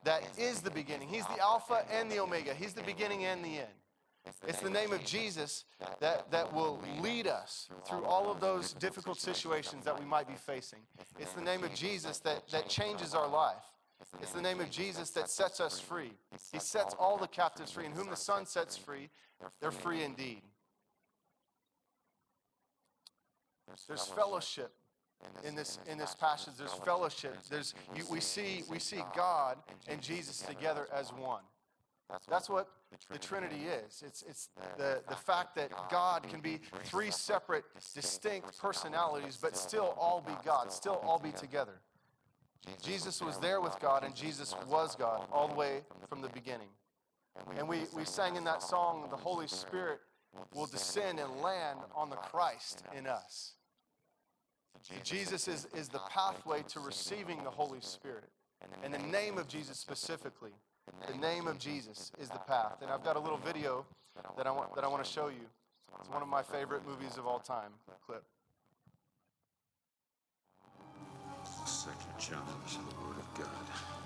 [0.05, 1.09] that is the beginning.
[1.09, 2.55] He's the Alpha and the Omega.
[2.55, 3.69] He's the beginning and the end.
[4.47, 5.65] It's the name of Jesus
[6.01, 10.35] that, that will lead us through all of those difficult situations that we might be
[10.35, 10.81] facing.
[11.19, 13.65] It's the name of Jesus that, that changes our life.
[14.21, 16.13] It's the name of Jesus that sets us free.
[16.53, 19.11] He sets all the captives free, and whom the Son sets free,
[19.61, 20.43] they're free indeed.
[23.87, 24.73] There's fellowship
[25.45, 30.01] in this in this passage there's fellowship there's you, we see we see god and
[30.01, 31.43] jesus together as one
[32.29, 32.69] that's what
[33.11, 34.03] the trinity is.
[34.07, 39.95] it's it's the the fact that god can be three separate distinct personalities but still
[39.99, 41.81] all be god still all be together.
[42.83, 46.69] jesus was there with god and jesus was god all the way from the beginning.
[47.57, 50.01] and we we sang in that song the holy spirit
[50.55, 53.55] will descend and land on the christ in us.
[55.03, 58.31] Jesus is, is the pathway to receiving the Holy Spirit.
[58.83, 60.53] And the name of Jesus specifically,
[61.07, 62.79] the name of Jesus is the path.
[62.83, 63.85] And I've got a little video
[64.37, 65.47] that I want, that I want to show you.
[65.99, 67.71] It's one of my favorite movies of all time.
[68.07, 68.23] Clip.
[71.67, 74.00] Second challenge of the Word of God.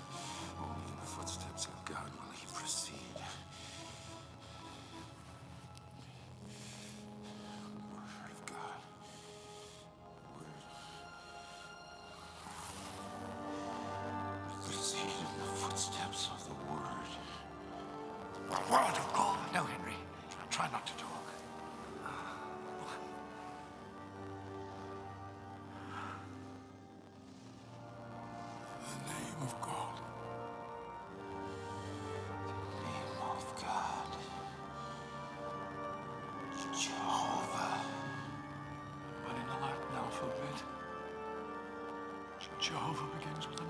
[42.65, 43.67] Jehovah begins with an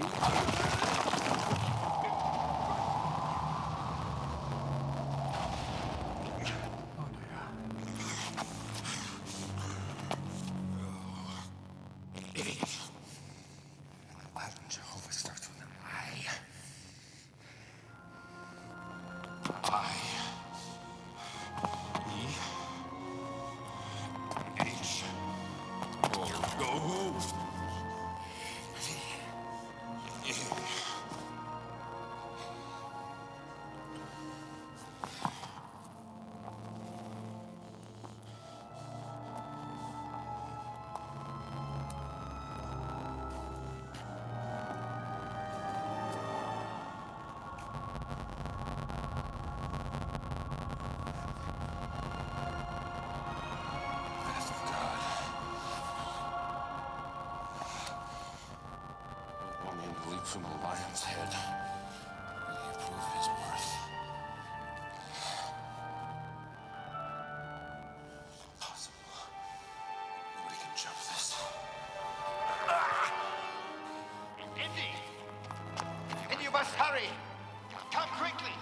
[0.00, 0.43] I.
[70.84, 71.34] Jump this.
[72.68, 73.10] Ah!
[74.54, 74.90] Indy!
[76.30, 77.08] Indy, you must hurry!
[77.90, 78.52] Come quickly!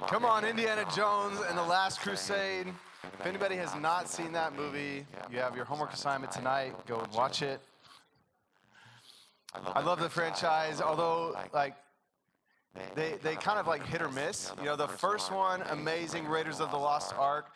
[0.00, 2.66] Come on, Indiana Jones and the Last Crusade.
[3.20, 6.74] If anybody has not seen that movie, you have your homework assignment tonight.
[6.86, 7.60] Go and watch it.
[9.54, 11.74] I love the franchise, although like
[12.96, 14.50] they they kind of like hit or miss.
[14.58, 17.46] You know, the first one, amazing, Raiders of the Lost Ark,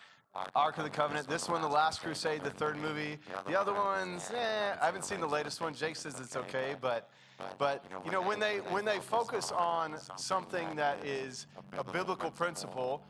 [0.55, 1.29] Ark of the Covenant.
[1.29, 3.19] This one, The Last Crusade, the third movie.
[3.47, 5.75] The other ones, eh, I haven't seen the latest one.
[5.75, 7.11] Jake says it's okay, but
[7.57, 11.47] but you know when they when they focus on something that is
[11.77, 13.03] a biblical principle,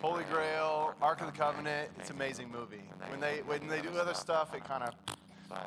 [0.00, 2.82] Holy Grail, Ark of the Covenant, it's an amazing movie.
[3.08, 4.94] When they when they do other stuff, it kind of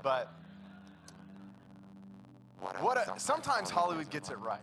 [0.02, 0.32] but
[2.80, 4.60] what a, sometimes Hollywood gets it right.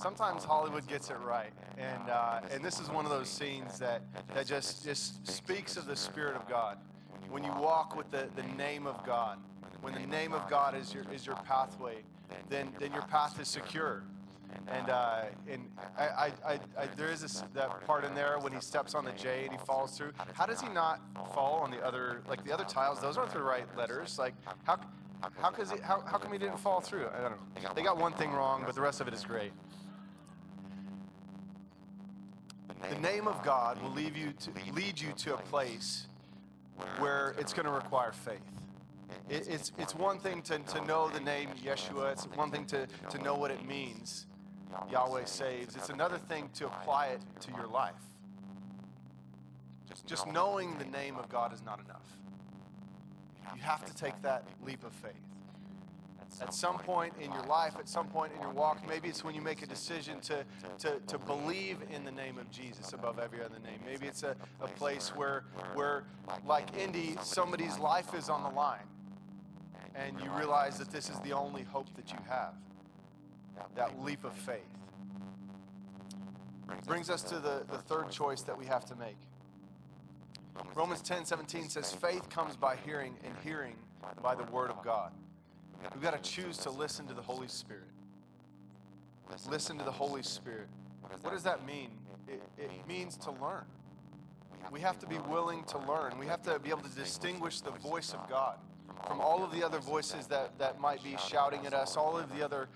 [0.00, 4.02] Sometimes Hollywood gets it right, and uh, and this is one of those scenes that
[4.34, 6.78] that just just speaks of the Spirit of God.
[7.30, 9.38] When you walk with the, the name of God,
[9.80, 11.98] when the name of God is your is your pathway,
[12.48, 14.04] then then your path is secure.
[14.68, 18.52] And uh, and I, I, I, I there is this, that part in there when
[18.52, 20.12] he steps on the J and he falls through.
[20.34, 21.00] How does he not
[21.34, 23.00] fall on the other like the other tiles?
[23.00, 24.18] Those aren't the right letters.
[24.18, 24.78] Like how
[25.40, 27.06] how, cause he, how, how come he didn't fall through?
[27.16, 27.72] I don't know.
[27.74, 29.52] They got one thing wrong, but the rest of it is great.
[32.90, 36.08] The name of God will lead you to, lead you to a place
[36.98, 38.40] where it's going to require faith.
[39.28, 42.86] It, it's, it's one thing to, to know the name Yeshua, it's one thing to,
[43.10, 44.26] to know what it means.
[44.90, 45.76] Yahweh saves.
[45.76, 47.94] It's another thing to apply it to your life.
[50.06, 52.18] Just knowing the name of God is not enough.
[53.54, 55.12] You have to take that leap of faith.
[56.40, 59.34] At some point in your life, at some point in your walk, maybe it's when
[59.34, 60.44] you make a decision to,
[60.78, 63.78] to, to believe in the name of Jesus above every other name.
[63.84, 66.04] Maybe it's a, a place where, where,
[66.46, 68.86] like Indy, somebody's life is on the line.
[69.94, 72.54] And you realize that this is the only hope that you have.
[73.74, 74.60] That leap of faith.
[76.86, 79.18] Brings us to the, the third choice that we have to make.
[80.74, 83.74] Romans 10 17 says, Faith comes by hearing, and hearing
[84.22, 85.12] by the word of God.
[85.94, 87.88] We've got to choose to listen to the Holy Spirit.
[89.48, 90.68] Listen to the Holy Spirit.
[91.22, 91.90] What does that mean?
[92.28, 93.64] It, it means to learn.
[94.70, 96.18] We have to be willing to learn.
[96.18, 98.58] We have to be able to distinguish the voice of God
[99.06, 102.32] from all of the other voices that, that might be shouting at us, all of
[102.34, 102.68] the other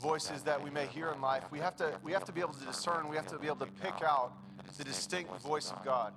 [0.00, 1.44] voices that we may hear in life.
[1.50, 3.66] We have to we have to be able to discern, we have to be able
[3.66, 4.32] to pick out
[4.78, 6.12] the distinct voice of God.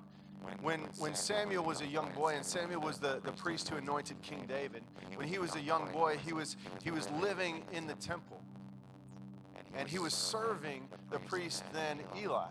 [0.61, 4.21] When, when Samuel was a young boy, and Samuel was the, the priest who anointed
[4.21, 4.83] King David,
[5.15, 8.41] when he was a young boy, he was, he was living in the temple.
[9.75, 12.47] And he was serving the priest then, Eli.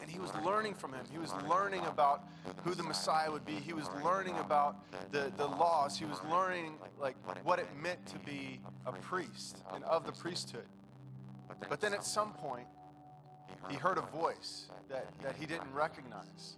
[0.00, 1.04] And he was learning from him.
[1.12, 2.24] He was learning about
[2.64, 3.52] who the Messiah would be.
[3.52, 4.76] He was learning about
[5.12, 5.98] the, the laws.
[5.98, 7.14] He was learning like
[7.44, 10.66] what it meant to be a priest and of the priesthood.
[11.68, 12.66] But then at some point,
[13.68, 16.56] he heard a voice that, that he didn't recognize.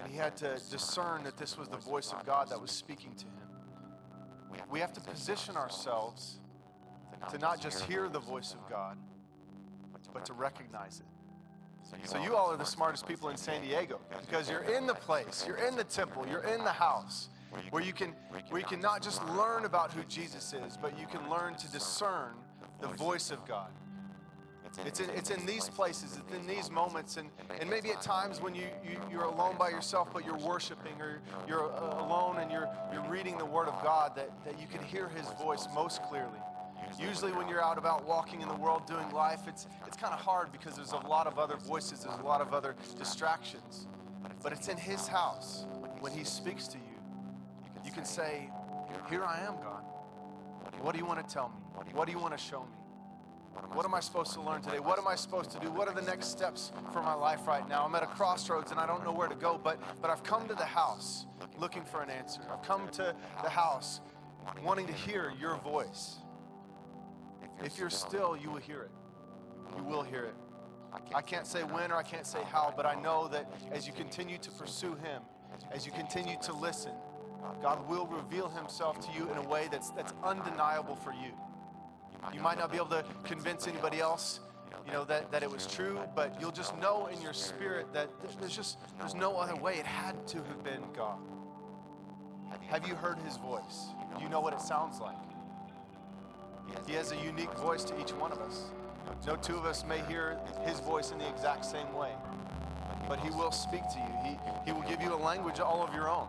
[0.00, 3.14] And he had to discern that this was the voice of God that was speaking
[3.16, 4.62] to him.
[4.70, 6.38] We have to position ourselves
[7.30, 8.96] to not just hear the voice of God,
[10.12, 11.06] but to recognize it.
[12.04, 15.44] So you all are the smartest people in San Diego because you're in the place,
[15.46, 17.28] you're in the temple, you're in the house
[17.70, 18.14] where you can
[18.50, 21.70] where you can not just learn about who Jesus is, but you can learn to
[21.72, 22.34] discern
[22.80, 23.70] the voice of God.
[24.86, 27.28] It's in, it's in these places, it's in these moments, and,
[27.60, 31.20] and maybe at times when you, you, you're alone by yourself, but you're worshiping, or
[31.48, 34.82] you're uh, alone and you're, you're reading the Word of God, that, that you can
[34.82, 36.38] hear His voice most clearly.
[36.98, 40.20] Usually, when you're out about walking in the world doing life, it's, it's kind of
[40.20, 43.86] hard because there's a lot of other voices, there's a lot of other distractions.
[44.42, 45.66] But it's in His house
[46.00, 46.84] when He speaks to you.
[47.84, 48.48] You can say,
[49.10, 49.82] Here I am, God.
[50.80, 51.92] What do you want to tell me?
[51.92, 52.77] What do you want to show me?
[53.72, 54.78] What am I supposed to learn today?
[54.78, 55.70] What am I supposed to do?
[55.70, 57.84] What are the next steps for my life right now?
[57.84, 60.48] I'm at a crossroads and I don't know where to go, but, but I've come
[60.48, 61.26] to the house
[61.58, 62.40] looking for an answer.
[62.52, 64.00] I've come to the house
[64.62, 66.16] wanting to hear your voice.
[67.62, 68.90] If you're still, you will hear it.
[69.76, 70.34] You will hear it.
[71.14, 73.92] I can't say when or I can't say how, but I know that as you
[73.92, 75.22] continue to pursue Him,
[75.70, 76.92] as you continue to listen,
[77.62, 81.32] God will reveal Himself to you in a way that's, that's undeniable for you.
[82.32, 84.40] You might not be able to convince anybody else,
[84.86, 88.08] you know, that, that it was true, but you'll just know in your spirit that
[88.40, 89.74] there's just there's no other way.
[89.74, 91.18] It had to have been God.
[92.68, 93.88] Have you heard his voice?
[94.20, 95.16] You know what it sounds like?
[96.86, 98.70] He has a unique voice to each one of us.
[99.26, 102.12] No two of us may hear his voice in the exact same way,
[103.08, 104.30] but he will speak to you.
[104.30, 106.28] He, he will give you a language all of your own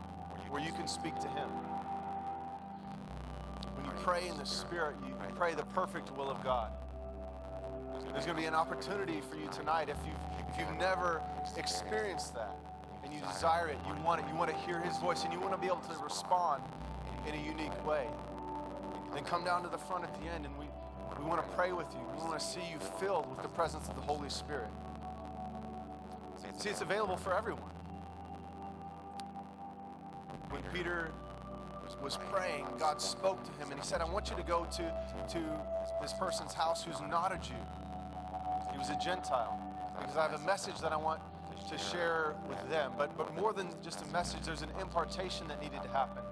[0.50, 1.50] where you can speak to him.
[4.04, 6.72] Pray in the Spirit, you pray the perfect will of God.
[8.12, 11.22] There's going to be an opportunity for you tonight if you've, if you've never
[11.58, 12.56] experienced that
[13.04, 15.40] and you desire it, you want it, you want to hear His voice, and you
[15.40, 16.64] want to be able to respond
[17.28, 18.08] in a unique way.
[19.14, 20.66] Then come down to the front at the end and we,
[21.20, 22.00] we want to pray with you.
[22.16, 24.70] We want to see you filled with the presence of the Holy Spirit.
[26.58, 27.64] See, it's available for everyone.
[30.50, 31.12] When Peter
[32.02, 34.94] was praying, God spoke to him and he said, I want you to go to,
[35.34, 35.44] to
[36.02, 37.54] this person's house who's not a Jew.
[38.72, 39.60] He was a Gentile.
[40.00, 41.22] Because I have a message that I want
[41.70, 42.94] to share with them.
[42.98, 46.24] But, but more than just a message, there's an impartation that needed to happen.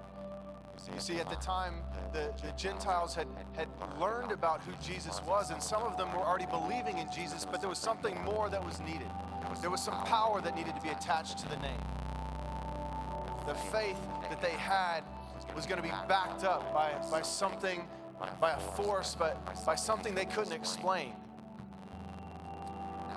[0.94, 1.82] You see, at the time,
[2.12, 3.68] the, the Gentiles had, had
[4.00, 7.60] learned about who Jesus was, and some of them were already believing in Jesus, but
[7.60, 9.08] there was something more that was needed.
[9.60, 11.80] There was some power that needed to be attached to the name.
[13.46, 13.98] The faith
[14.30, 15.02] that they had
[15.54, 17.86] was going to be backed up by, by something,
[18.40, 21.12] by a force, but by something they couldn't explain.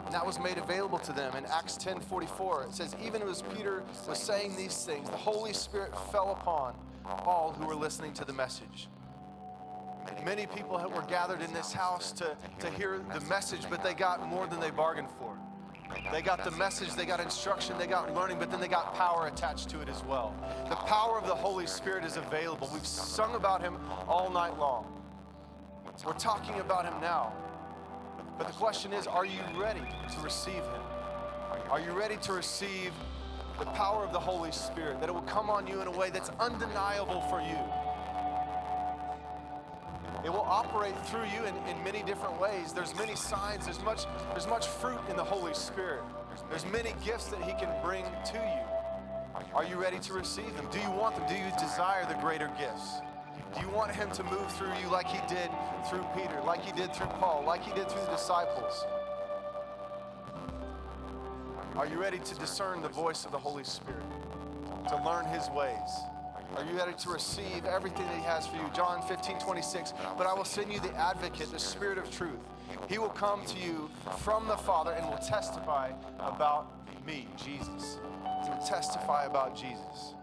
[0.06, 2.68] And that was made available to them in Acts 10:44.
[2.68, 6.76] It says, even as Peter was saying these things, the Holy Spirit fell upon
[7.06, 8.90] all who were listening to the message.
[10.26, 14.28] Many people were gathered in this house to, to hear the message, but they got
[14.28, 15.38] more than they bargained for.
[16.12, 19.28] They got the message, they got instruction, they got learning, but then they got power
[19.28, 20.36] attached to it as well.
[20.68, 22.70] The power of the Holy Spirit is available.
[22.74, 24.86] We've sung about him all night long.
[26.06, 27.34] We're talking about him now.
[28.38, 30.82] But the question is are you ready to receive him?
[31.70, 32.92] Are you ready to receive
[33.60, 35.00] the power of the Holy Spirit?
[35.00, 37.58] That it will come on you in a way that's undeniable for you.
[40.24, 42.74] It will operate through you in, in many different ways.
[42.74, 46.04] There's many signs, there's much, there's much fruit in the Holy Spirit.
[46.50, 48.82] There's many gifts that He can bring to you.
[49.56, 50.68] Are you ready to receive them?
[50.72, 51.28] Do you want them?
[51.28, 53.02] Do you desire the greater gifts?
[53.56, 55.50] Do you want Him to move through you like He did
[55.90, 58.86] through Peter, like He did through Paul, like He did through the disciples?
[61.76, 64.04] Are you ready to discern the voice of the Holy Spirit,
[64.90, 65.90] to learn His ways?
[66.58, 68.70] Are you ready to receive everything that He has for you?
[68.76, 69.94] John 15, 26.
[70.18, 72.40] But I will send you the advocate, the Spirit of truth.
[72.90, 73.90] He will come to you
[74.20, 76.68] from the Father and will testify about
[77.06, 78.00] me, Jesus.
[78.48, 80.16] Will testify about Jesus.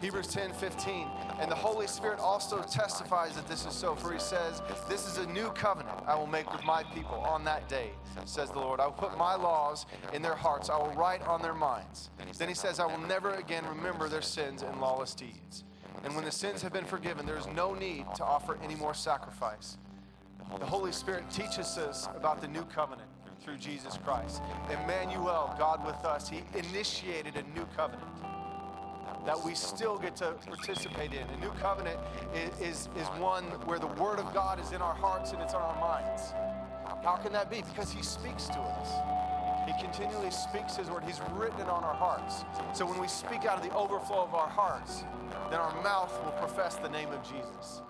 [0.00, 1.08] Hebrews 10 15.
[1.40, 5.18] And the Holy Spirit also testifies that this is so, for he says, This is
[5.18, 7.90] a new covenant I will make with my people on that day,
[8.24, 8.80] says the Lord.
[8.80, 12.10] I will put my laws in their hearts, I will write on their minds.
[12.38, 15.64] Then he says, I will never again remember their sins and lawless deeds.
[16.04, 18.94] And when the sins have been forgiven, there is no need to offer any more
[18.94, 19.76] sacrifice.
[20.58, 23.08] The Holy Spirit teaches us about the new covenant
[23.42, 24.42] through Jesus Christ.
[24.70, 28.04] Emmanuel, God with us, He initiated a new covenant
[29.26, 31.28] that we still get to participate in.
[31.28, 31.98] A new covenant
[32.34, 35.54] is, is, is one where the Word of God is in our hearts and it's
[35.54, 36.32] on our minds.
[37.04, 37.62] How can that be?
[37.62, 38.88] Because He speaks to us.
[39.66, 41.04] He continually speaks His Word.
[41.04, 42.44] He's written it on our hearts.
[42.72, 45.04] So when we speak out of the overflow of our hearts,
[45.50, 47.82] then our mouth will profess the name of Jesus.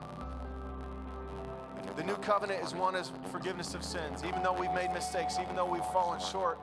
[1.96, 4.22] The new covenant is one as forgiveness of sins.
[4.26, 6.58] Even though we've made mistakes, even though we've fallen short,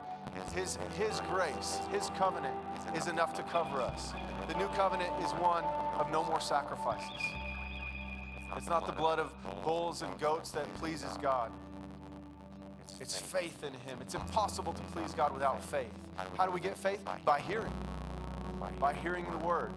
[0.54, 2.54] his, his grace, His covenant
[2.96, 4.12] is enough to cover us.
[4.48, 5.64] The new covenant is one
[5.98, 7.10] of no more sacrifices.
[8.56, 11.52] It's not the blood of bulls and goats that pleases God.
[13.00, 13.98] It's faith in Him.
[14.00, 15.92] It's impossible to please God without faith.
[16.36, 17.00] How do we get faith?
[17.24, 17.72] By hearing.
[18.80, 19.72] By hearing the Word.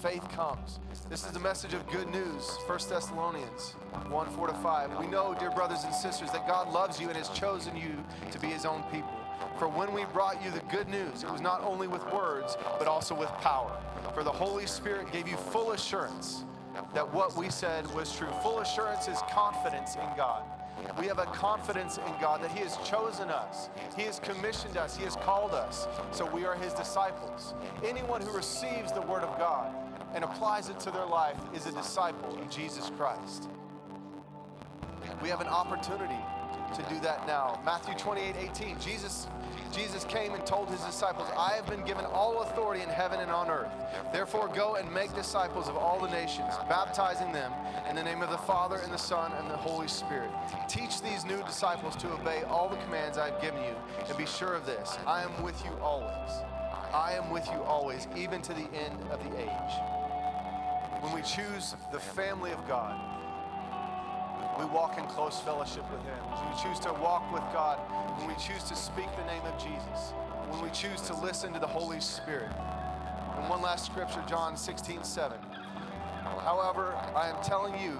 [0.00, 0.80] Faith comes.
[1.08, 2.48] This is the message of good news.
[2.66, 3.74] 1 Thessalonians
[4.08, 4.98] 1 4 to 5.
[4.98, 7.92] We know, dear brothers and sisters, that God loves you and has chosen you
[8.30, 9.17] to be His own people.
[9.58, 12.86] For when we brought you the good news, it was not only with words, but
[12.86, 13.76] also with power.
[14.14, 16.44] For the Holy Spirit gave you full assurance
[16.94, 18.28] that what we said was true.
[18.42, 20.42] Full assurance is confidence in God.
[20.98, 24.96] We have a confidence in God that He has chosen us, He has commissioned us,
[24.96, 27.54] He has called us, so we are His disciples.
[27.84, 29.74] Anyone who receives the Word of God
[30.14, 33.48] and applies it to their life is a disciple of Jesus Christ.
[35.20, 36.18] We have an opportunity
[36.74, 37.60] to do that now.
[37.64, 39.26] Matthew 28 18, Jesus
[39.72, 43.30] Jesus came and told his disciples, I have been given all authority in heaven and
[43.30, 43.70] on earth.
[44.12, 47.52] Therefore, go and make disciples of all the nations, baptizing them
[47.88, 50.30] in the name of the Father and the Son and the Holy Spirit.
[50.68, 53.74] Teach these new disciples to obey all the commands I have given you,
[54.08, 56.30] and be sure of this I am with you always.
[56.94, 59.72] I am with you always, even to the end of the age.
[61.00, 62.98] When we choose the family of God,
[64.58, 66.18] we walk in close fellowship with Him.
[66.30, 67.78] When we choose to walk with God,
[68.18, 70.12] when we choose to speak the name of Jesus,
[70.50, 72.52] when we choose to listen to the Holy Spirit.
[73.36, 75.38] And one last scripture, John 16, 7.
[76.42, 77.98] However, I am telling you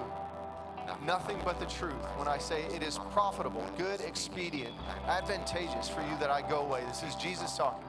[1.05, 4.75] nothing but the truth when I say it is profitable, good, expedient,
[5.07, 6.83] advantageous for you that I go away.
[6.89, 7.85] This is Jesus talking.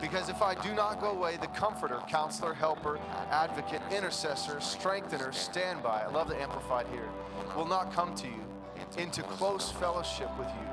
[0.00, 2.98] Because if I do not go away, the comforter, counselor, helper,
[3.30, 7.08] advocate, intercessor, strengthener, standby, I love the amplified here,
[7.56, 8.44] will not come to you
[8.98, 10.68] into close fellowship with you.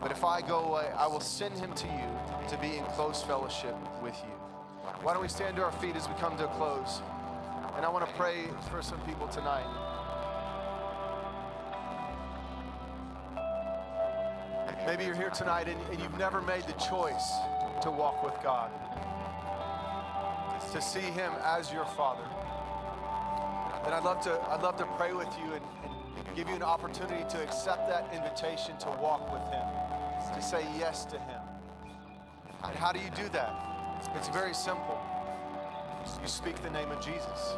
[0.00, 3.22] But if I go away, I will send him to you to be in close
[3.22, 4.32] fellowship with you.
[5.02, 7.00] Why don't we stand to our feet as we come to a close?
[7.76, 9.66] And I want to pray for some people tonight.
[14.86, 17.32] Maybe you're here tonight and, and you've never made the choice
[17.82, 18.70] to walk with God,
[20.72, 22.24] to see Him as your Father.
[23.86, 25.64] And I'd love to, I'd love to pray with you and,
[26.26, 29.66] and give you an opportunity to accept that invitation to walk with Him,
[30.34, 31.40] to say yes to Him.
[32.64, 34.00] And how do you do that?
[34.16, 35.00] It's very simple.
[36.20, 37.54] You speak the name of Jesus.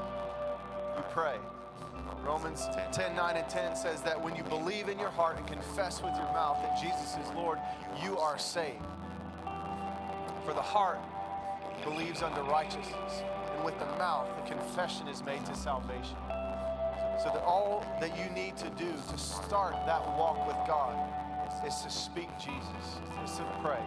[0.96, 1.36] You pray.
[2.26, 6.02] Romans 10 9 and 10 says that when you believe in your heart and confess
[6.02, 7.58] with your mouth that Jesus is Lord,
[8.02, 8.82] you are saved.
[10.44, 10.98] For the heart
[11.84, 13.22] believes unto righteousness,
[13.54, 16.16] and with the mouth the confession is made to salvation.
[17.22, 20.94] So that all that you need to do to start that walk with God
[21.66, 23.82] is to speak Jesus, is to pray,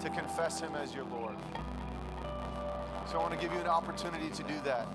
[0.00, 1.36] to confess Him as your Lord.
[3.10, 4.86] So I want to give you an opportunity to do that.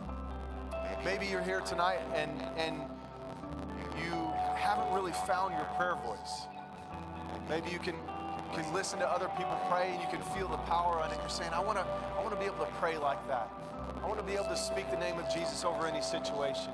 [1.04, 2.82] Maybe you're here tonight and, and
[4.04, 4.12] you
[4.56, 6.48] haven't really found your prayer voice.
[7.50, 7.96] Maybe you can,
[8.54, 11.18] can listen to other people pray and you can feel the power on it.
[11.20, 11.86] You're saying, I want to
[12.18, 13.50] I want to be able to pray like that.
[14.04, 16.72] I want to be able to speak the name of Jesus over any situation.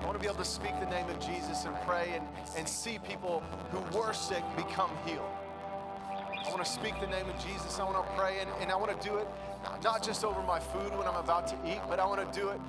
[0.00, 2.68] I want to be able to speak the name of Jesus and pray and, and
[2.68, 5.33] see people who were sick become healed.
[6.44, 7.78] I want to speak the name of Jesus.
[7.78, 9.26] I want to pray and, and I want to do it
[9.82, 12.50] not just over my food when I'm about to eat, but I want to do
[12.50, 12.60] it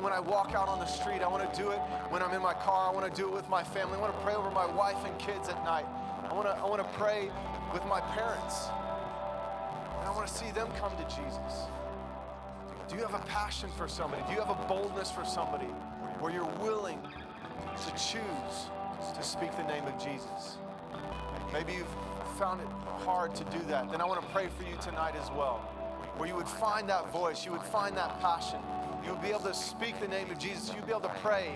[0.00, 1.20] when I walk out on the street.
[1.20, 2.90] I want to do it when I'm in my car.
[2.90, 3.98] I want to do it with my family.
[3.98, 5.84] I want to pray over my wife and kids at night.
[6.30, 7.30] I want to, I want to pray
[7.74, 8.68] with my parents.
[9.98, 11.68] And I want to see them come to Jesus.
[12.88, 14.22] Do you have a passion for somebody?
[14.28, 15.68] Do you have a boldness for somebody
[16.20, 18.70] where you're willing to choose
[19.14, 20.56] to speak the name of Jesus?
[21.52, 21.94] Maybe you've
[22.40, 22.68] found it
[23.04, 23.90] hard to do that.
[23.90, 25.60] Then I want to pray for you tonight as well
[26.16, 28.58] where you would find that voice, you would find that passion.
[29.04, 30.72] You would be able to speak the name of Jesus.
[30.74, 31.52] You'd be able to pray,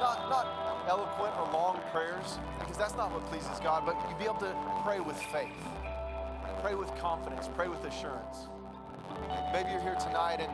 [0.00, 4.24] not, not eloquent or long prayers, because that's not what pleases God, but you'd be
[4.24, 5.60] able to pray with faith,
[6.62, 8.48] pray with confidence, pray with assurance.
[9.52, 10.52] Maybe you're here tonight and,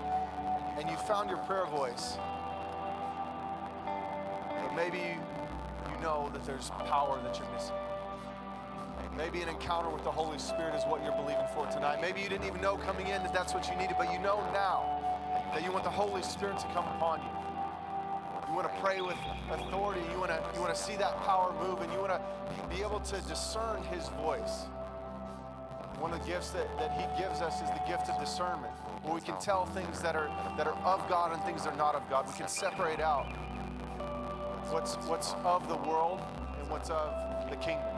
[0.79, 2.19] and you found your prayer voice,
[3.85, 5.15] but maybe you,
[5.95, 7.75] you know that there's power that you're missing.
[9.17, 12.01] Maybe an encounter with the Holy Spirit is what you're believing for tonight.
[12.03, 14.45] Maybe you didn't even know coming in that that's what you needed, but you know
[14.53, 15.01] now
[15.55, 17.29] that you want the Holy Spirit to come upon you.
[18.49, 19.17] You want to pray with
[19.51, 20.03] authority.
[20.13, 22.21] You want to you want to see that power move, and you want to
[22.69, 24.67] be able to discern His voice.
[25.99, 29.15] One of the gifts that, that He gives us is the gift of discernment, where
[29.15, 31.95] we can tell things that are that are of God and things that are not
[31.95, 32.29] of God.
[32.29, 33.27] We can separate out
[34.71, 36.21] what's what's of the world
[36.61, 37.96] and what's of the kingdom.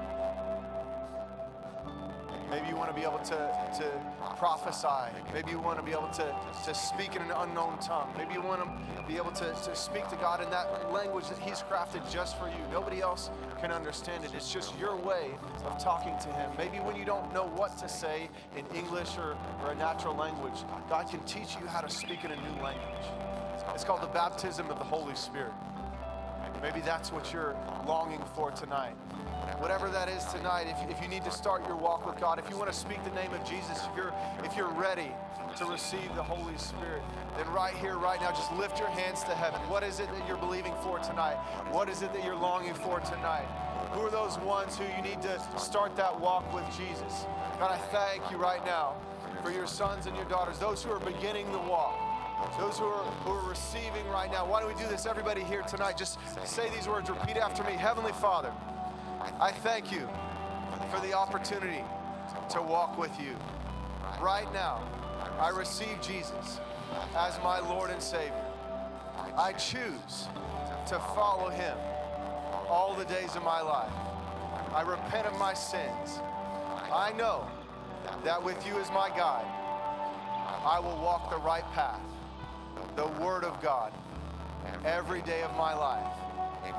[2.51, 3.36] Maybe you want to be able to,
[3.78, 3.90] to
[4.38, 5.12] prophesy.
[5.34, 6.34] Maybe you want to be able to,
[6.64, 8.12] to speak in an unknown tongue.
[8.16, 11.38] Maybe you want to be able to, to speak to God in that language that
[11.38, 12.57] He's crafted just for you.
[12.72, 13.30] Nobody else
[13.61, 14.32] can understand it.
[14.34, 15.30] It's just your way
[15.64, 16.51] of talking to Him.
[16.57, 20.64] Maybe when you don't know what to say in English or, or a natural language,
[20.88, 23.07] God can teach you how to speak in a new language.
[23.74, 25.53] It's called the baptism of the Holy Spirit.
[26.62, 27.55] Maybe that's what you're
[27.86, 28.94] longing for tonight.
[29.59, 32.49] Whatever that is tonight, if, if you need to start your walk with God, if
[32.51, 34.12] you want to speak the name of Jesus, if you're,
[34.44, 35.11] if you're ready
[35.57, 37.03] to receive the Holy Spirit,
[37.36, 39.61] then right here, right now, just lift your hands to heaven.
[39.68, 41.36] What is it that you're believing for tonight?
[41.70, 43.46] What is it that you're longing for tonight?
[43.92, 47.26] Who are those ones who you need to start that walk with Jesus?
[47.59, 48.94] God, I thank you right now
[49.42, 51.99] for your sons and your daughters, those who are beginning the walk.
[52.57, 55.62] Those who are, who are receiving right now, why don't we do this, everybody here
[55.62, 55.96] tonight?
[55.96, 57.72] Just say these words, repeat after me.
[57.72, 58.53] Heavenly Father,
[59.41, 60.09] I thank you
[60.91, 61.85] for the opportunity
[62.51, 63.35] to walk with you.
[64.21, 64.83] Right now,
[65.39, 66.61] I receive Jesus
[67.16, 68.45] as my Lord and Savior.
[69.37, 70.29] I choose
[70.87, 71.77] to follow him
[72.69, 73.93] all the days of my life.
[74.75, 76.21] I repent of my sins.
[76.93, 77.47] I know
[78.25, 79.47] that with you as my guide,
[80.64, 82.01] I will walk the right path,
[82.97, 83.93] the Word of God,
[84.85, 86.12] every day of my life,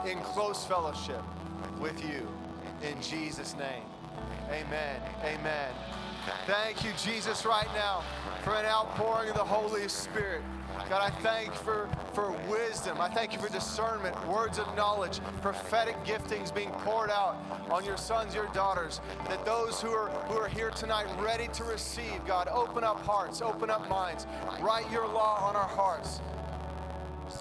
[0.06, 1.24] in close fellowship
[1.80, 2.28] with you.
[2.82, 3.84] In Jesus' name,
[4.50, 5.02] amen.
[5.24, 5.74] Amen.
[6.46, 8.04] Thank you, Jesus, right now
[8.44, 10.42] for an outpouring of the Holy Spirit.
[10.88, 13.00] God, I thank for, for wisdom.
[13.02, 17.38] I thank you for discernment, words of knowledge, prophetic giftings being poured out
[17.70, 19.02] on your sons, your daughters.
[19.28, 23.42] That those who are who are here tonight ready to receive, God, open up hearts,
[23.42, 24.26] open up minds,
[24.62, 26.22] write your law on our hearts.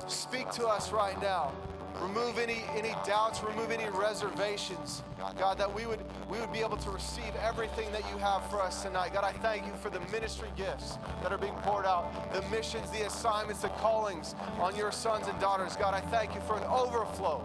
[0.09, 1.53] Speak to us right now.
[2.01, 5.03] Remove any, any doubts, remove any reservations.
[5.36, 8.61] God, that we would, we would be able to receive everything that you have for
[8.61, 9.12] us tonight.
[9.12, 12.91] God, I thank you for the ministry gifts that are being poured out, the missions,
[12.91, 15.76] the assignments, the callings on your sons and daughters.
[15.76, 17.45] God, I thank you for an overflow.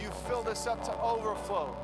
[0.00, 1.76] You filled us up to overflow.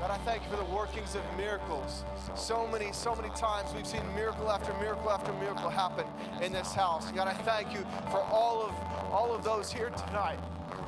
[0.00, 2.04] God, I thank you for the workings of miracles.
[2.34, 6.04] So many, so many times we've seen miracle after miracle after miracle happen
[6.42, 7.10] in this house.
[7.12, 8.74] God, I thank you for all of
[9.10, 10.38] all of those here tonight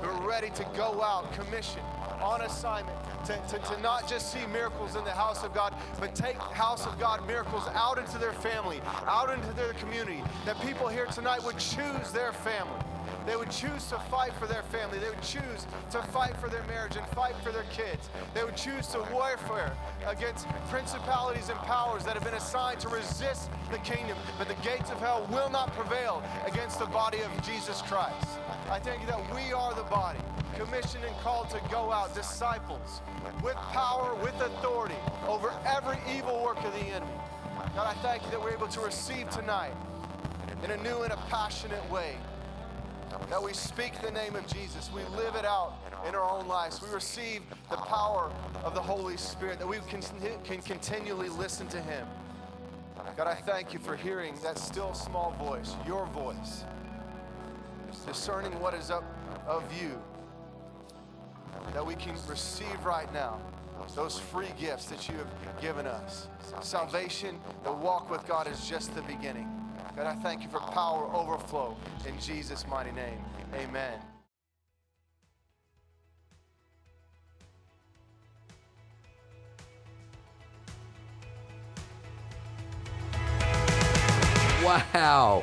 [0.03, 1.83] are ready to go out, commission,
[2.21, 2.97] on assignment,
[3.27, 6.87] to, to, to not just see miracles in the house of God, but take house
[6.87, 10.23] of God miracles out into their family, out into their community.
[10.45, 12.81] That people here tonight would choose their family.
[13.27, 14.99] They would choose to fight for their family.
[14.99, 18.09] They would choose to fight for their marriage and fight for their kids.
[18.33, 19.77] They would choose to warfare
[20.07, 24.17] against principalities and powers that have been assigned to resist the kingdom.
[24.39, 28.39] But the gates of hell will not prevail against the body of Jesus Christ.
[28.71, 30.19] I thank you that we are the body,
[30.55, 33.01] commissioned and called to go out, disciples,
[33.43, 34.95] with power, with authority
[35.27, 37.11] over every evil work of the enemy.
[37.75, 39.73] God, I thank you that we're able to receive tonight
[40.63, 42.17] in a new and a passionate way.
[43.31, 44.91] That we speak the name of Jesus.
[44.93, 46.83] We live it out in our own lives.
[46.83, 47.41] We receive
[47.71, 48.31] the power
[48.65, 50.03] of the Holy Spirit, that we can,
[50.45, 52.07] can continually listen to Him.
[53.17, 56.65] God, I thank you for hearing that still small voice, your voice,
[58.09, 59.05] discerning what is up
[59.47, 60.01] of you,
[61.75, 63.39] that we can receive right now
[63.95, 66.29] those free gifts that you have given us.
[66.63, 69.47] Salvation, the walk with God is just the beginning.
[69.95, 73.23] God, I thank you for power overflow in Jesus' mighty name.
[73.55, 74.01] Amen.
[84.65, 85.43] Wow,